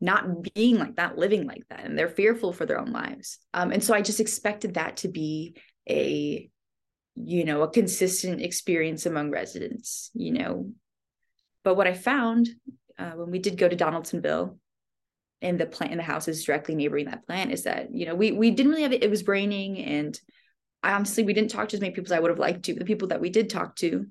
not 0.00 0.26
being 0.54 0.78
like 0.78 0.96
that, 0.96 1.18
living 1.18 1.46
like 1.46 1.64
that, 1.70 1.84
and 1.84 1.98
they're 1.98 2.08
fearful 2.08 2.52
for 2.52 2.66
their 2.66 2.78
own 2.78 2.92
lives. 2.92 3.38
Um, 3.52 3.72
and 3.72 3.82
so 3.82 3.94
I 3.94 4.02
just 4.02 4.20
expected 4.20 4.74
that 4.74 4.98
to 4.98 5.08
be 5.08 5.56
a, 5.88 6.48
you 7.16 7.44
know, 7.44 7.62
a 7.62 7.70
consistent 7.70 8.40
experience 8.40 9.06
among 9.06 9.30
residents, 9.30 10.10
you 10.14 10.32
know. 10.32 10.70
But 11.64 11.76
what 11.76 11.88
I 11.88 11.94
found 11.94 12.48
uh, 12.98 13.10
when 13.12 13.30
we 13.30 13.40
did 13.40 13.58
go 13.58 13.68
to 13.68 13.76
Donaldsonville, 13.76 14.58
and 15.40 15.58
the 15.58 15.66
plant 15.66 15.92
in 15.92 15.98
the 15.98 16.04
houses 16.04 16.44
directly 16.44 16.74
neighboring 16.74 17.06
that 17.06 17.24
plant 17.26 17.52
is 17.52 17.62
that 17.64 17.94
you 17.94 18.06
know 18.06 18.14
we 18.14 18.32
we 18.32 18.50
didn't 18.50 18.70
really 18.70 18.82
have 18.82 18.92
it. 18.92 19.04
It 19.04 19.10
was 19.10 19.26
raining, 19.26 19.78
and 19.78 20.18
honestly 20.82 21.22
we 21.22 21.32
didn't 21.32 21.50
talk 21.50 21.68
to 21.68 21.76
as 21.76 21.80
many 21.80 21.94
people 21.94 22.08
as 22.08 22.12
I 22.12 22.20
would 22.20 22.30
have 22.30 22.38
liked 22.38 22.64
to. 22.64 22.72
But 22.72 22.80
the 22.80 22.86
people 22.86 23.08
that 23.08 23.20
we 23.20 23.30
did 23.30 23.50
talk 23.50 23.76
to 23.76 24.06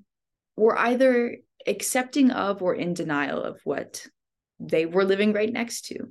were 0.56 0.78
either 0.78 1.36
accepting 1.68 2.30
of 2.30 2.62
or 2.62 2.74
in 2.74 2.94
denial 2.94 3.42
of 3.42 3.60
what 3.64 4.06
they 4.58 4.86
were 4.86 5.04
living 5.04 5.32
right 5.32 5.52
next 5.52 5.86
to. 5.86 6.08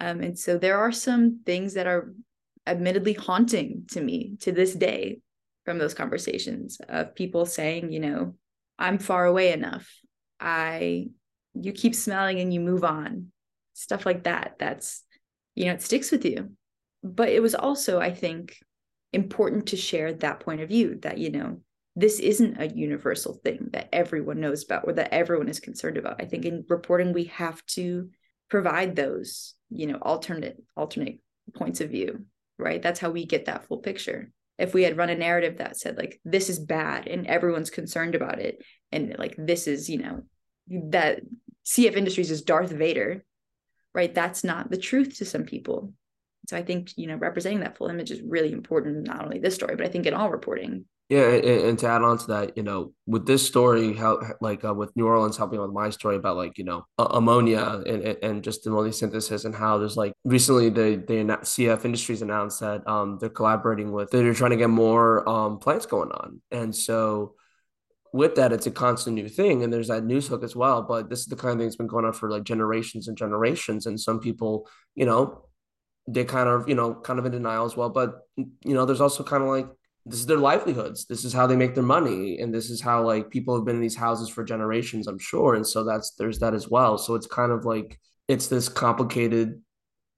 Um, 0.00 0.20
and 0.20 0.38
so 0.38 0.58
there 0.58 0.78
are 0.78 0.92
some 0.92 1.40
things 1.44 1.74
that 1.74 1.86
are 1.86 2.14
admittedly 2.66 3.14
haunting 3.14 3.84
to 3.90 4.00
me 4.00 4.36
to 4.40 4.52
this 4.52 4.74
day 4.74 5.20
from 5.64 5.78
those 5.78 5.94
conversations 5.94 6.80
of 6.88 7.14
people 7.14 7.46
saying, 7.46 7.92
you 7.92 8.00
know, 8.00 8.34
I'm 8.78 8.98
far 8.98 9.26
away 9.26 9.52
enough. 9.52 9.90
I, 10.38 11.08
you 11.54 11.72
keep 11.72 11.94
smelling 11.94 12.40
and 12.40 12.52
you 12.52 12.60
move 12.60 12.84
on. 12.84 13.32
Stuff 13.74 14.06
like 14.06 14.24
that. 14.24 14.56
That's, 14.58 15.02
you 15.54 15.66
know, 15.66 15.72
it 15.72 15.82
sticks 15.82 16.10
with 16.10 16.24
you. 16.24 16.52
But 17.02 17.30
it 17.30 17.40
was 17.40 17.54
also, 17.54 17.98
I 17.98 18.12
think, 18.12 18.56
important 19.12 19.66
to 19.68 19.76
share 19.76 20.12
that 20.12 20.40
point 20.40 20.60
of 20.60 20.68
view 20.68 20.98
that, 21.02 21.18
you 21.18 21.30
know, 21.30 21.60
this 21.96 22.20
isn't 22.20 22.60
a 22.60 22.68
universal 22.68 23.34
thing 23.34 23.68
that 23.72 23.88
everyone 23.92 24.40
knows 24.40 24.64
about 24.64 24.84
or 24.86 24.92
that 24.94 25.12
everyone 25.12 25.48
is 25.48 25.60
concerned 25.60 25.96
about. 25.96 26.22
I 26.22 26.24
think 26.24 26.44
in 26.44 26.64
reporting 26.68 27.12
we 27.12 27.24
have 27.24 27.64
to 27.66 28.10
provide 28.48 28.96
those, 28.96 29.54
you 29.70 29.86
know, 29.86 29.98
alternate 30.00 30.62
alternate 30.76 31.20
points 31.54 31.80
of 31.80 31.90
view, 31.90 32.26
right? 32.58 32.80
That's 32.80 33.00
how 33.00 33.10
we 33.10 33.26
get 33.26 33.46
that 33.46 33.66
full 33.66 33.78
picture. 33.78 34.30
If 34.58 34.74
we 34.74 34.82
had 34.82 34.96
run 34.96 35.10
a 35.10 35.16
narrative 35.16 35.58
that 35.58 35.76
said 35.76 35.96
like 35.96 36.20
this 36.24 36.48
is 36.48 36.58
bad 36.58 37.08
and 37.08 37.26
everyone's 37.26 37.70
concerned 37.70 38.14
about 38.14 38.40
it 38.40 38.62
and 38.92 39.16
like 39.18 39.34
this 39.36 39.66
is, 39.66 39.88
you 39.88 39.98
know, 39.98 40.22
that 40.90 41.20
CF 41.66 41.94
Industries 41.94 42.30
is 42.30 42.42
Darth 42.42 42.70
Vader, 42.70 43.24
right? 43.94 44.14
That's 44.14 44.44
not 44.44 44.70
the 44.70 44.76
truth 44.76 45.18
to 45.18 45.24
some 45.24 45.44
people. 45.44 45.92
So 46.48 46.56
I 46.56 46.62
think, 46.62 46.92
you 46.96 47.06
know, 47.06 47.16
representing 47.16 47.60
that 47.60 47.76
full 47.76 47.88
image 47.88 48.10
is 48.10 48.22
really 48.22 48.52
important, 48.52 49.06
not 49.06 49.24
only 49.24 49.38
this 49.38 49.54
story, 49.54 49.76
but 49.76 49.86
I 49.86 49.88
think 49.88 50.06
in 50.06 50.14
all 50.14 50.30
reporting. 50.30 50.84
Yeah, 51.10 51.28
and, 51.28 51.44
and, 51.44 51.78
to 51.80 51.88
add 51.88 52.02
on 52.02 52.18
to 52.18 52.26
that, 52.28 52.56
you 52.56 52.62
know, 52.62 52.92
with 53.04 53.26
this 53.26 53.44
story, 53.44 53.94
how 53.94 54.20
like 54.40 54.64
uh, 54.64 54.72
with 54.72 54.94
New 54.94 55.08
Orleans 55.08 55.36
helping 55.36 55.60
with 55.60 55.72
my 55.72 55.90
story 55.90 56.14
about 56.14 56.36
like 56.36 56.56
you 56.56 56.62
know 56.62 56.86
uh, 56.98 57.08
ammonia 57.10 57.82
and, 57.84 58.16
and 58.22 58.44
just 58.44 58.62
the 58.62 58.70
ammonia 58.70 58.92
synthesis 58.92 59.44
and 59.44 59.52
how 59.52 59.76
there's 59.76 59.96
like 59.96 60.12
recently 60.24 60.70
they 60.70 60.94
they 60.94 61.24
CF 61.24 61.84
Industries 61.84 62.22
announced 62.22 62.60
that 62.60 62.86
um 62.86 63.18
they're 63.18 63.28
collaborating 63.28 63.90
with 63.90 64.10
they're 64.12 64.32
trying 64.34 64.52
to 64.52 64.56
get 64.56 64.70
more 64.70 65.28
um 65.28 65.58
plants 65.58 65.84
going 65.84 66.12
on, 66.12 66.40
and 66.52 66.74
so 66.74 67.34
with 68.12 68.36
that 68.36 68.52
it's 68.52 68.66
a 68.66 68.70
constant 68.70 69.16
new 69.16 69.28
thing 69.28 69.62
and 69.64 69.72
there's 69.72 69.88
that 69.88 70.04
news 70.04 70.26
hook 70.26 70.42
as 70.42 70.56
well 70.56 70.82
but 70.82 71.08
this 71.08 71.20
is 71.20 71.26
the 71.26 71.36
kind 71.36 71.52
of 71.52 71.58
thing 71.58 71.66
that's 71.68 71.76
been 71.76 71.86
going 71.86 72.04
on 72.04 72.12
for 72.12 72.28
like 72.28 72.42
generations 72.42 73.06
and 73.06 73.16
generations 73.16 73.86
and 73.86 74.00
some 74.00 74.18
people 74.18 74.68
you 74.96 75.06
know 75.06 75.44
they 76.08 76.24
kind 76.24 76.48
of 76.48 76.68
you 76.68 76.74
know 76.74 76.92
kind 76.92 77.20
of 77.20 77.26
in 77.26 77.30
denial 77.30 77.64
as 77.64 77.76
well 77.76 77.88
but 77.88 78.26
you 78.36 78.74
know 78.74 78.84
there's 78.84 79.00
also 79.00 79.22
kind 79.22 79.44
of 79.44 79.48
like 79.48 79.68
this 80.10 80.20
is 80.20 80.26
their 80.26 80.38
livelihoods. 80.38 81.06
This 81.06 81.24
is 81.24 81.32
how 81.32 81.46
they 81.46 81.56
make 81.56 81.74
their 81.74 81.84
money, 81.84 82.40
and 82.40 82.52
this 82.52 82.68
is 82.68 82.80
how 82.80 83.04
like 83.04 83.30
people 83.30 83.54
have 83.54 83.64
been 83.64 83.76
in 83.76 83.82
these 83.82 83.96
houses 83.96 84.28
for 84.28 84.42
generations, 84.42 85.06
I'm 85.06 85.18
sure. 85.18 85.54
And 85.54 85.66
so 85.66 85.84
that's 85.84 86.12
there's 86.18 86.40
that 86.40 86.54
as 86.54 86.68
well. 86.68 86.98
So 86.98 87.14
it's 87.14 87.26
kind 87.26 87.52
of 87.52 87.64
like 87.64 87.98
it's 88.26 88.48
this 88.48 88.68
complicated 88.68 89.62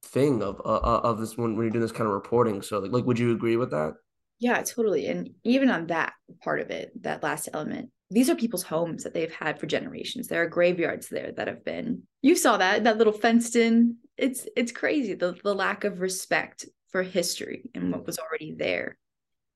thing 0.05 0.43
of 0.43 0.61
uh, 0.65 0.81
uh 0.83 1.01
of 1.05 1.21
this 1.21 1.37
when, 1.37 1.57
when 1.57 1.65
you're 1.65 1.71
doing 1.71 1.83
this 1.83 1.93
kind 1.93 2.09
of 2.09 2.15
reporting. 2.15 2.63
So 2.63 2.79
like, 2.79 2.93
like, 2.93 3.05
would 3.05 3.19
you 3.19 3.33
agree 3.33 3.57
with 3.57 3.71
that? 3.71 3.93
Yeah, 4.39 4.63
totally. 4.63 5.07
And 5.07 5.31
even 5.45 5.71
on 5.71 5.87
that 5.89 6.15
part 6.43 6.61
of 6.61 6.71
it, 6.71 6.91
that 7.03 7.23
last 7.23 7.49
element, 7.53 7.91
these 8.11 8.29
are 8.29 8.35
people's 8.35 8.65
homes 8.65 9.05
that 9.05 9.15
they've 9.15 9.33
had 9.33 9.61
for 9.61 9.67
generations. 9.67 10.27
There 10.27 10.43
are 10.43 10.49
graveyards 10.49 11.09
there 11.09 11.33
that 11.33 11.49
have 11.49 11.65
been. 11.65 12.03
You 12.23 12.35
saw 12.35 12.57
that 12.57 12.85
that 12.85 12.99
little 12.99 13.13
fenced 13.13 13.57
in. 13.57 13.97
It's 14.17 14.47
it's 14.57 14.73
crazy 14.73 15.15
the 15.15 15.37
the 15.45 15.55
lack 15.55 15.85
of 15.85 16.01
respect 16.01 16.65
for 16.91 17.03
history 17.03 17.71
and 17.75 17.91
what 17.91 18.07
was 18.07 18.19
already 18.19 18.55
there 18.57 18.99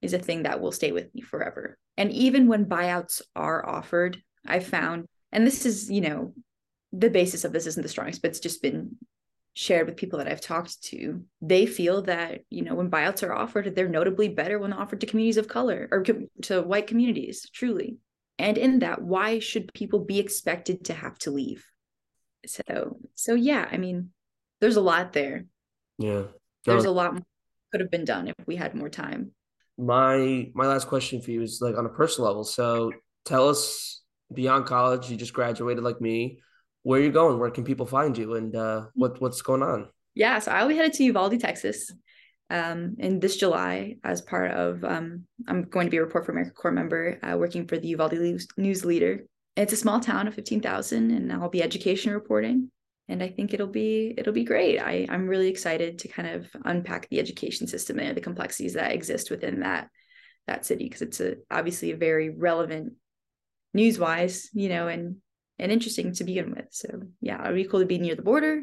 is 0.02 0.12
a 0.12 0.18
thing 0.18 0.42
that 0.42 0.60
will 0.60 0.72
stay 0.72 0.92
with 0.92 1.14
me 1.14 1.20
forever. 1.20 1.78
And 1.96 2.12
even 2.12 2.48
when 2.48 2.66
buyouts 2.66 3.22
are 3.34 3.66
offered, 3.66 4.22
I 4.46 4.60
found, 4.60 5.06
and 5.32 5.46
this 5.46 5.66
is, 5.66 5.90
you 5.90 6.00
know, 6.00 6.34
the 6.92 7.10
basis 7.10 7.44
of 7.44 7.52
this 7.52 7.66
isn't 7.66 7.82
the 7.82 7.88
strongest, 7.88 8.22
but 8.22 8.30
it's 8.30 8.40
just 8.40 8.62
been 8.62 8.96
shared 9.54 9.86
with 9.86 9.96
people 9.96 10.18
that 10.18 10.28
I've 10.28 10.40
talked 10.40 10.82
to. 10.84 11.24
They 11.40 11.66
feel 11.66 12.02
that, 12.02 12.42
you 12.50 12.62
know, 12.62 12.74
when 12.74 12.90
buyouts 12.90 13.26
are 13.26 13.34
offered, 13.34 13.74
they're 13.74 13.88
notably 13.88 14.28
better 14.28 14.58
when 14.58 14.72
offered 14.72 15.00
to 15.00 15.06
communities 15.06 15.38
of 15.38 15.48
color 15.48 15.88
or 15.90 16.04
to 16.42 16.62
white 16.62 16.86
communities, 16.86 17.48
truly. 17.52 17.96
And 18.38 18.58
in 18.58 18.80
that, 18.80 19.00
why 19.00 19.38
should 19.38 19.72
people 19.72 20.00
be 20.00 20.18
expected 20.18 20.84
to 20.86 20.94
have 20.94 21.18
to 21.20 21.30
leave? 21.30 21.64
So, 22.46 22.98
so 23.14 23.34
yeah, 23.34 23.66
I 23.72 23.78
mean, 23.78 24.10
there's 24.60 24.76
a 24.76 24.82
lot 24.82 25.14
there. 25.14 25.46
Yeah. 25.98 26.24
There's 26.66 26.84
a 26.84 26.90
lot 26.90 27.22
could 27.72 27.80
have 27.80 27.90
been 27.90 28.04
done 28.04 28.28
if 28.28 28.34
we 28.46 28.56
had 28.56 28.74
more 28.74 28.88
time 28.88 29.32
my 29.78 30.50
my 30.54 30.66
last 30.66 30.88
question 30.88 31.20
for 31.20 31.30
you 31.30 31.42
is 31.42 31.60
like 31.60 31.76
on 31.76 31.86
a 31.86 31.90
personal 31.90 32.28
level. 32.28 32.44
So 32.44 32.92
tell 33.24 33.48
us 33.48 34.02
beyond 34.32 34.66
college, 34.66 35.10
you 35.10 35.16
just 35.16 35.32
graduated 35.32 35.84
like 35.84 36.00
me. 36.00 36.40
Where 36.82 37.00
are 37.00 37.02
you 37.02 37.12
going? 37.12 37.38
Where 37.38 37.50
can 37.50 37.64
people 37.64 37.86
find 37.86 38.16
you? 38.16 38.34
And 38.34 38.54
uh, 38.54 38.86
what 38.94 39.20
what's 39.20 39.42
going 39.42 39.62
on? 39.62 39.88
Yeah, 40.14 40.38
so 40.38 40.52
I'll 40.52 40.68
be 40.68 40.76
headed 40.76 40.94
to 40.94 41.04
Uvalde, 41.04 41.38
Texas, 41.38 41.92
um, 42.48 42.96
in 42.98 43.20
this 43.20 43.36
July 43.36 43.96
as 44.02 44.22
part 44.22 44.52
of 44.52 44.82
um, 44.82 45.24
I'm 45.46 45.64
going 45.64 45.86
to 45.86 45.90
be 45.90 45.98
a 45.98 46.02
Report 46.02 46.24
for 46.24 46.32
America 46.32 46.52
Corps 46.52 46.72
member, 46.72 47.18
uh, 47.22 47.36
working 47.36 47.66
for 47.66 47.76
the 47.76 47.88
Uvalde 47.88 48.14
News 48.56 48.84
Leader. 48.84 49.26
It's 49.56 49.72
a 49.72 49.76
small 49.76 50.00
town 50.00 50.26
of 50.26 50.34
fifteen 50.34 50.60
thousand, 50.60 51.10
and 51.10 51.32
I'll 51.32 51.50
be 51.50 51.62
education 51.62 52.12
reporting 52.12 52.70
and 53.08 53.22
I 53.22 53.28
think 53.28 53.54
it'll 53.54 53.66
be 53.66 54.14
it'll 54.16 54.32
be 54.32 54.44
great. 54.44 54.78
I 54.78 55.06
I'm 55.08 55.28
really 55.28 55.48
excited 55.48 56.00
to 56.00 56.08
kind 56.08 56.28
of 56.28 56.48
unpack 56.64 57.08
the 57.08 57.20
education 57.20 57.66
system 57.66 57.98
and 57.98 58.16
the 58.16 58.20
complexities 58.20 58.74
that 58.74 58.92
exist 58.92 59.30
within 59.30 59.60
that 59.60 59.88
that 60.46 60.66
city 60.66 60.84
because 60.84 61.02
it's 61.02 61.20
a 61.20 61.36
obviously 61.50 61.92
a 61.92 61.96
very 61.96 62.30
relevant 62.30 62.94
news 63.74 63.98
wise, 63.98 64.48
you 64.52 64.68
know, 64.68 64.88
and 64.88 65.16
and 65.58 65.72
interesting 65.72 66.12
to 66.14 66.24
begin 66.24 66.50
with. 66.50 66.66
So 66.70 66.88
yeah, 67.20 67.40
it'll 67.42 67.54
be 67.54 67.64
cool 67.64 67.80
to 67.80 67.86
be 67.86 67.98
near 67.98 68.16
the 68.16 68.22
border, 68.22 68.62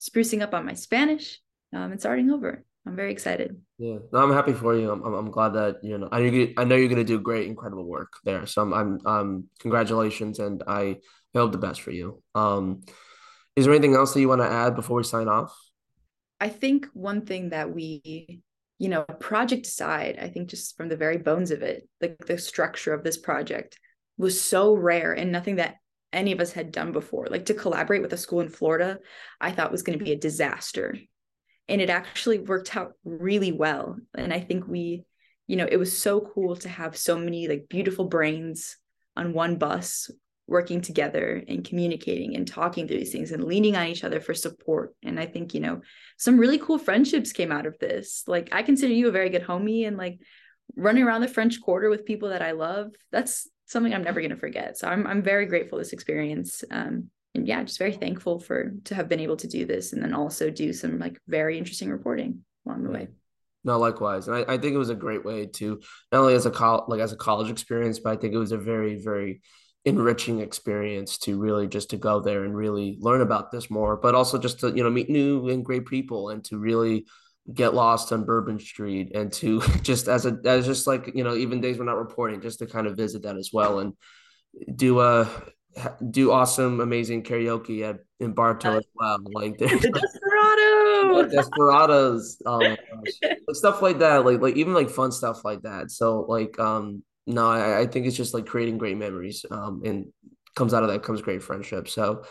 sprucing 0.00 0.42
up 0.42 0.54
on 0.54 0.66
my 0.66 0.74
Spanish, 0.74 1.40
um, 1.72 1.92
and 1.92 2.00
starting 2.00 2.30
over. 2.30 2.64
I'm 2.86 2.96
very 2.96 3.12
excited. 3.12 3.60
Yeah, 3.78 3.98
no, 4.12 4.18
I'm 4.18 4.32
happy 4.32 4.52
for 4.52 4.76
you. 4.76 4.90
I'm, 4.90 5.02
I'm, 5.04 5.30
glad 5.30 5.50
that 5.50 5.76
you 5.84 5.98
know 5.98 6.08
I 6.10 6.20
know 6.20 6.48
I 6.56 6.64
know 6.64 6.76
you're 6.76 6.88
gonna 6.88 7.04
do 7.04 7.20
great, 7.20 7.46
incredible 7.46 7.84
work 7.84 8.12
there. 8.24 8.46
So 8.46 8.62
I'm 8.62 8.72
I'm 8.72 9.06
um 9.06 9.44
congratulations, 9.60 10.38
and 10.38 10.62
I 10.66 10.98
hope 11.34 11.52
the 11.52 11.58
best 11.58 11.80
for 11.80 11.90
you. 11.90 12.22
Um, 12.34 12.82
is 13.56 13.64
there 13.64 13.74
anything 13.74 13.94
else 13.94 14.14
that 14.14 14.20
you 14.20 14.28
want 14.28 14.40
to 14.40 14.48
add 14.48 14.74
before 14.74 14.96
we 14.96 15.04
sign 15.04 15.28
off? 15.28 15.56
I 16.40 16.48
think 16.48 16.86
one 16.92 17.24
thing 17.24 17.50
that 17.50 17.72
we, 17.72 18.42
you 18.78 18.88
know, 18.88 19.02
project 19.02 19.66
aside, 19.66 20.18
I 20.20 20.28
think 20.28 20.48
just 20.48 20.76
from 20.76 20.88
the 20.88 20.96
very 20.96 21.18
bones 21.18 21.50
of 21.50 21.62
it, 21.62 21.88
like 22.00 22.18
the 22.26 22.38
structure 22.38 22.92
of 22.92 23.04
this 23.04 23.16
project 23.16 23.78
was 24.18 24.40
so 24.40 24.74
rare 24.74 25.12
and 25.12 25.30
nothing 25.30 25.56
that 25.56 25.76
any 26.12 26.32
of 26.32 26.40
us 26.40 26.52
had 26.52 26.72
done 26.72 26.92
before. 26.92 27.28
Like 27.30 27.46
to 27.46 27.54
collaborate 27.54 28.02
with 28.02 28.12
a 28.12 28.18
school 28.18 28.40
in 28.40 28.48
Florida, 28.48 28.98
I 29.40 29.52
thought 29.52 29.72
was 29.72 29.82
going 29.82 29.98
to 29.98 30.04
be 30.04 30.12
a 30.12 30.18
disaster. 30.18 30.96
And 31.68 31.80
it 31.80 31.90
actually 31.90 32.38
worked 32.38 32.76
out 32.76 32.92
really 33.04 33.52
well. 33.52 33.96
And 34.14 34.32
I 34.32 34.40
think 34.40 34.66
we, 34.66 35.04
you 35.46 35.56
know, 35.56 35.68
it 35.70 35.76
was 35.76 35.96
so 35.96 36.20
cool 36.20 36.56
to 36.56 36.68
have 36.68 36.96
so 36.96 37.18
many 37.18 37.48
like 37.48 37.66
beautiful 37.68 38.06
brains 38.06 38.76
on 39.16 39.32
one 39.32 39.56
bus 39.56 40.10
working 40.52 40.82
together 40.82 41.42
and 41.48 41.64
communicating 41.64 42.36
and 42.36 42.46
talking 42.46 42.86
through 42.86 42.98
these 42.98 43.10
things 43.10 43.32
and 43.32 43.42
leaning 43.42 43.74
on 43.74 43.88
each 43.88 44.04
other 44.04 44.20
for 44.20 44.34
support. 44.34 44.94
And 45.02 45.18
I 45.18 45.26
think, 45.26 45.54
you 45.54 45.60
know, 45.60 45.80
some 46.18 46.38
really 46.38 46.58
cool 46.58 46.78
friendships 46.78 47.32
came 47.32 47.50
out 47.50 47.66
of 47.66 47.78
this. 47.78 48.22
Like 48.28 48.50
I 48.52 48.62
consider 48.62 48.92
you 48.92 49.08
a 49.08 49.12
very 49.12 49.30
good 49.30 49.42
homie 49.42 49.88
and 49.88 49.96
like 49.96 50.20
running 50.76 51.02
around 51.02 51.22
the 51.22 51.28
French 51.28 51.60
Quarter 51.60 51.90
with 51.90 52.04
people 52.04 52.28
that 52.28 52.42
I 52.42 52.52
love. 52.52 52.92
That's 53.10 53.48
something 53.66 53.92
I'm 53.92 54.04
never 54.04 54.20
going 54.20 54.30
to 54.30 54.36
forget. 54.36 54.78
So 54.78 54.86
I'm 54.86 55.06
I'm 55.06 55.22
very 55.22 55.46
grateful 55.46 55.78
this 55.78 55.92
experience. 55.92 56.62
Um, 56.70 57.10
and 57.34 57.48
yeah, 57.48 57.62
just 57.64 57.78
very 57.78 57.94
thankful 57.94 58.38
for 58.38 58.74
to 58.84 58.94
have 58.94 59.08
been 59.08 59.20
able 59.20 59.38
to 59.38 59.48
do 59.48 59.64
this 59.64 59.92
and 59.92 60.02
then 60.02 60.12
also 60.12 60.50
do 60.50 60.72
some 60.72 60.98
like 60.98 61.18
very 61.26 61.56
interesting 61.56 61.90
reporting 61.90 62.44
along 62.66 62.84
the 62.84 62.90
way. 62.90 63.08
No, 63.64 63.78
likewise, 63.78 64.26
and 64.28 64.36
I, 64.36 64.54
I 64.54 64.58
think 64.58 64.74
it 64.74 64.78
was 64.78 64.90
a 64.90 64.94
great 64.94 65.24
way 65.24 65.46
to 65.46 65.80
not 66.10 66.20
only 66.20 66.34
as 66.34 66.46
a 66.46 66.50
col- 66.50 66.84
like 66.88 67.00
as 67.00 67.12
a 67.12 67.16
college 67.16 67.50
experience, 67.50 68.00
but 68.00 68.12
I 68.12 68.16
think 68.16 68.34
it 68.34 68.38
was 68.38 68.52
a 68.52 68.58
very 68.58 68.96
very 68.96 69.40
enriching 69.84 70.40
experience 70.40 71.18
to 71.18 71.38
really 71.38 71.66
just 71.66 71.90
to 71.90 71.96
go 71.96 72.20
there 72.20 72.44
and 72.44 72.54
really 72.54 72.96
learn 73.00 73.20
about 73.20 73.50
this 73.50 73.68
more 73.70 73.96
but 73.96 74.14
also 74.14 74.38
just 74.38 74.60
to 74.60 74.70
you 74.70 74.82
know 74.82 74.90
meet 74.90 75.10
new 75.10 75.48
and 75.48 75.64
great 75.64 75.86
people 75.86 76.30
and 76.30 76.44
to 76.44 76.58
really 76.58 77.04
get 77.52 77.74
lost 77.74 78.12
on 78.12 78.24
bourbon 78.24 78.58
street 78.60 79.10
and 79.14 79.32
to 79.32 79.60
just 79.82 80.06
as 80.06 80.24
a 80.24 80.38
as 80.44 80.66
just 80.66 80.86
like 80.86 81.10
you 81.14 81.24
know 81.24 81.34
even 81.34 81.60
days 81.60 81.78
we're 81.78 81.84
not 81.84 81.98
reporting 81.98 82.40
just 82.40 82.60
to 82.60 82.66
kind 82.66 82.86
of 82.86 82.96
visit 82.96 83.22
that 83.22 83.36
as 83.36 83.50
well 83.52 83.80
and 83.80 83.94
do 84.76 85.00
a 85.00 85.28
do 86.10 86.30
awesome 86.30 86.80
amazing 86.80 87.22
karaoke 87.22 87.82
at 87.82 87.96
in 88.20 88.32
bartow 88.32 88.76
as 88.76 88.84
well 88.94 89.18
like 89.32 89.56
the 89.58 89.66
desperado 89.66 91.28
desperados 91.28 92.40
um 92.46 92.76
stuff 93.52 93.82
like 93.82 93.98
that 93.98 94.24
like 94.24 94.40
like 94.40 94.56
even 94.56 94.74
like 94.74 94.90
fun 94.90 95.12
stuff 95.12 95.44
like 95.44 95.62
that. 95.62 95.90
So 95.90 96.20
like 96.22 96.58
um 96.58 97.02
no, 97.26 97.48
I, 97.48 97.80
I 97.80 97.86
think 97.86 98.06
it's 98.06 98.16
just 98.16 98.34
like 98.34 98.46
creating 98.46 98.78
great 98.78 98.96
memories. 98.96 99.44
Um, 99.50 99.82
and 99.84 100.12
comes 100.54 100.74
out 100.74 100.82
of 100.82 100.90
that 100.90 101.02
comes 101.02 101.22
great 101.22 101.42
friendship. 101.42 101.88
So 101.88 102.24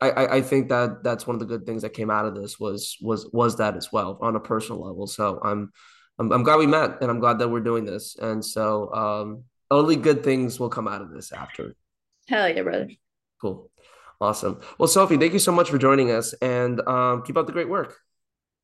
I, 0.00 0.26
I 0.26 0.42
think 0.42 0.68
that 0.70 1.04
that's 1.04 1.26
one 1.26 1.34
of 1.34 1.40
the 1.40 1.46
good 1.46 1.64
things 1.64 1.82
that 1.82 1.90
came 1.90 2.10
out 2.10 2.26
of 2.26 2.34
this 2.34 2.58
was 2.58 2.96
was 3.00 3.30
was 3.32 3.56
that 3.58 3.76
as 3.76 3.92
well 3.92 4.18
on 4.20 4.34
a 4.34 4.40
personal 4.40 4.82
level. 4.84 5.06
So 5.06 5.40
I'm 5.42 5.72
I'm, 6.18 6.32
I'm 6.32 6.42
glad 6.42 6.56
we 6.56 6.66
met 6.66 7.00
and 7.00 7.10
I'm 7.10 7.20
glad 7.20 7.38
that 7.38 7.48
we're 7.48 7.60
doing 7.60 7.84
this. 7.84 8.16
And 8.16 8.44
so 8.44 8.92
um, 8.92 9.44
only 9.70 9.96
good 9.96 10.24
things 10.24 10.58
will 10.58 10.68
come 10.68 10.88
out 10.88 11.02
of 11.02 11.10
this 11.10 11.32
after. 11.32 11.74
Hell 12.28 12.48
yeah, 12.48 12.62
brother. 12.62 12.90
Cool. 13.40 13.70
Awesome. 14.20 14.60
Well, 14.78 14.88
Sofi, 14.88 15.16
thank 15.16 15.32
you 15.32 15.38
so 15.38 15.52
much 15.52 15.70
for 15.70 15.78
joining 15.78 16.10
us 16.10 16.32
and 16.34 16.80
um, 16.86 17.22
keep 17.22 17.36
up 17.36 17.46
the 17.46 17.52
great 17.52 17.68
work. 17.68 17.96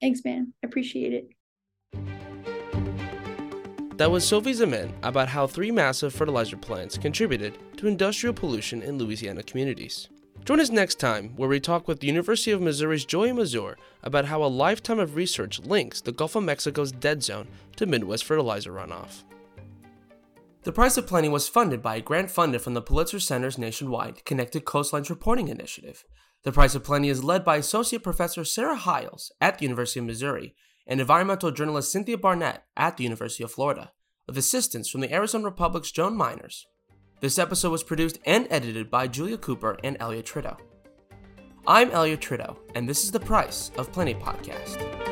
Thanks, 0.00 0.20
man. 0.24 0.52
I 0.62 0.66
appreciate 0.66 1.28
it. 1.94 2.57
That 3.98 4.12
was 4.12 4.24
Sofi 4.24 4.52
Zeman 4.52 4.92
about 5.02 5.28
how 5.28 5.48
three 5.48 5.72
massive 5.72 6.14
fertilizer 6.14 6.56
plants 6.56 6.96
contributed 6.96 7.58
to 7.78 7.88
industrial 7.88 8.32
pollution 8.32 8.80
in 8.80 8.96
Louisiana 8.96 9.42
communities. 9.42 10.08
Join 10.44 10.60
us 10.60 10.70
next 10.70 11.00
time 11.00 11.30
where 11.34 11.48
we 11.48 11.58
talk 11.58 11.88
with 11.88 11.98
the 11.98 12.06
University 12.06 12.52
of 12.52 12.62
Missouri's 12.62 13.04
Joey 13.04 13.32
Mazur 13.32 13.76
about 14.04 14.26
how 14.26 14.44
a 14.44 14.46
lifetime 14.46 15.00
of 15.00 15.16
research 15.16 15.58
links 15.58 16.00
the 16.00 16.12
Gulf 16.12 16.36
of 16.36 16.44
Mexico's 16.44 16.92
dead 16.92 17.24
zone 17.24 17.48
to 17.74 17.86
Midwest 17.86 18.22
fertilizer 18.22 18.70
runoff. 18.70 19.24
The 20.62 20.70
Price 20.70 20.96
of 20.96 21.08
Plenty 21.08 21.28
was 21.28 21.48
funded 21.48 21.82
by 21.82 21.96
a 21.96 22.00
grant 22.00 22.30
funded 22.30 22.60
from 22.60 22.74
the 22.74 22.82
Pulitzer 22.82 23.18
Center's 23.18 23.58
nationwide 23.58 24.24
Connected 24.24 24.64
Coastlines 24.64 25.10
Reporting 25.10 25.48
Initiative. 25.48 26.04
The 26.44 26.52
Price 26.52 26.76
of 26.76 26.84
Plenty 26.84 27.08
is 27.08 27.24
led 27.24 27.44
by 27.44 27.56
Associate 27.56 28.00
Professor 28.00 28.44
Sarah 28.44 28.76
Hiles 28.76 29.32
at 29.40 29.58
the 29.58 29.64
University 29.64 29.98
of 29.98 30.06
Missouri 30.06 30.54
and 30.88 31.00
environmental 31.00 31.52
journalist 31.52 31.92
Cynthia 31.92 32.18
Barnett 32.18 32.64
at 32.76 32.96
the 32.96 33.04
University 33.04 33.44
of 33.44 33.52
Florida, 33.52 33.92
with 34.26 34.38
assistance 34.38 34.88
from 34.88 35.02
the 35.02 35.12
Arizona 35.12 35.44
Republic's 35.44 35.92
Joan 35.92 36.16
Meiners. 36.16 36.64
This 37.20 37.38
episode 37.38 37.70
was 37.70 37.82
produced 37.84 38.18
and 38.24 38.46
edited 38.50 38.90
by 38.90 39.06
Julia 39.06 39.38
Cooper 39.38 39.76
and 39.84 39.96
Elliot 40.00 40.26
Tritto. 40.26 40.58
I'm 41.66 41.90
Elliot 41.90 42.20
Tritto, 42.20 42.56
and 42.74 42.88
this 42.88 43.04
is 43.04 43.10
the 43.10 43.20
Price 43.20 43.70
of 43.76 43.92
Plenty 43.92 44.14
podcast. 44.14 45.07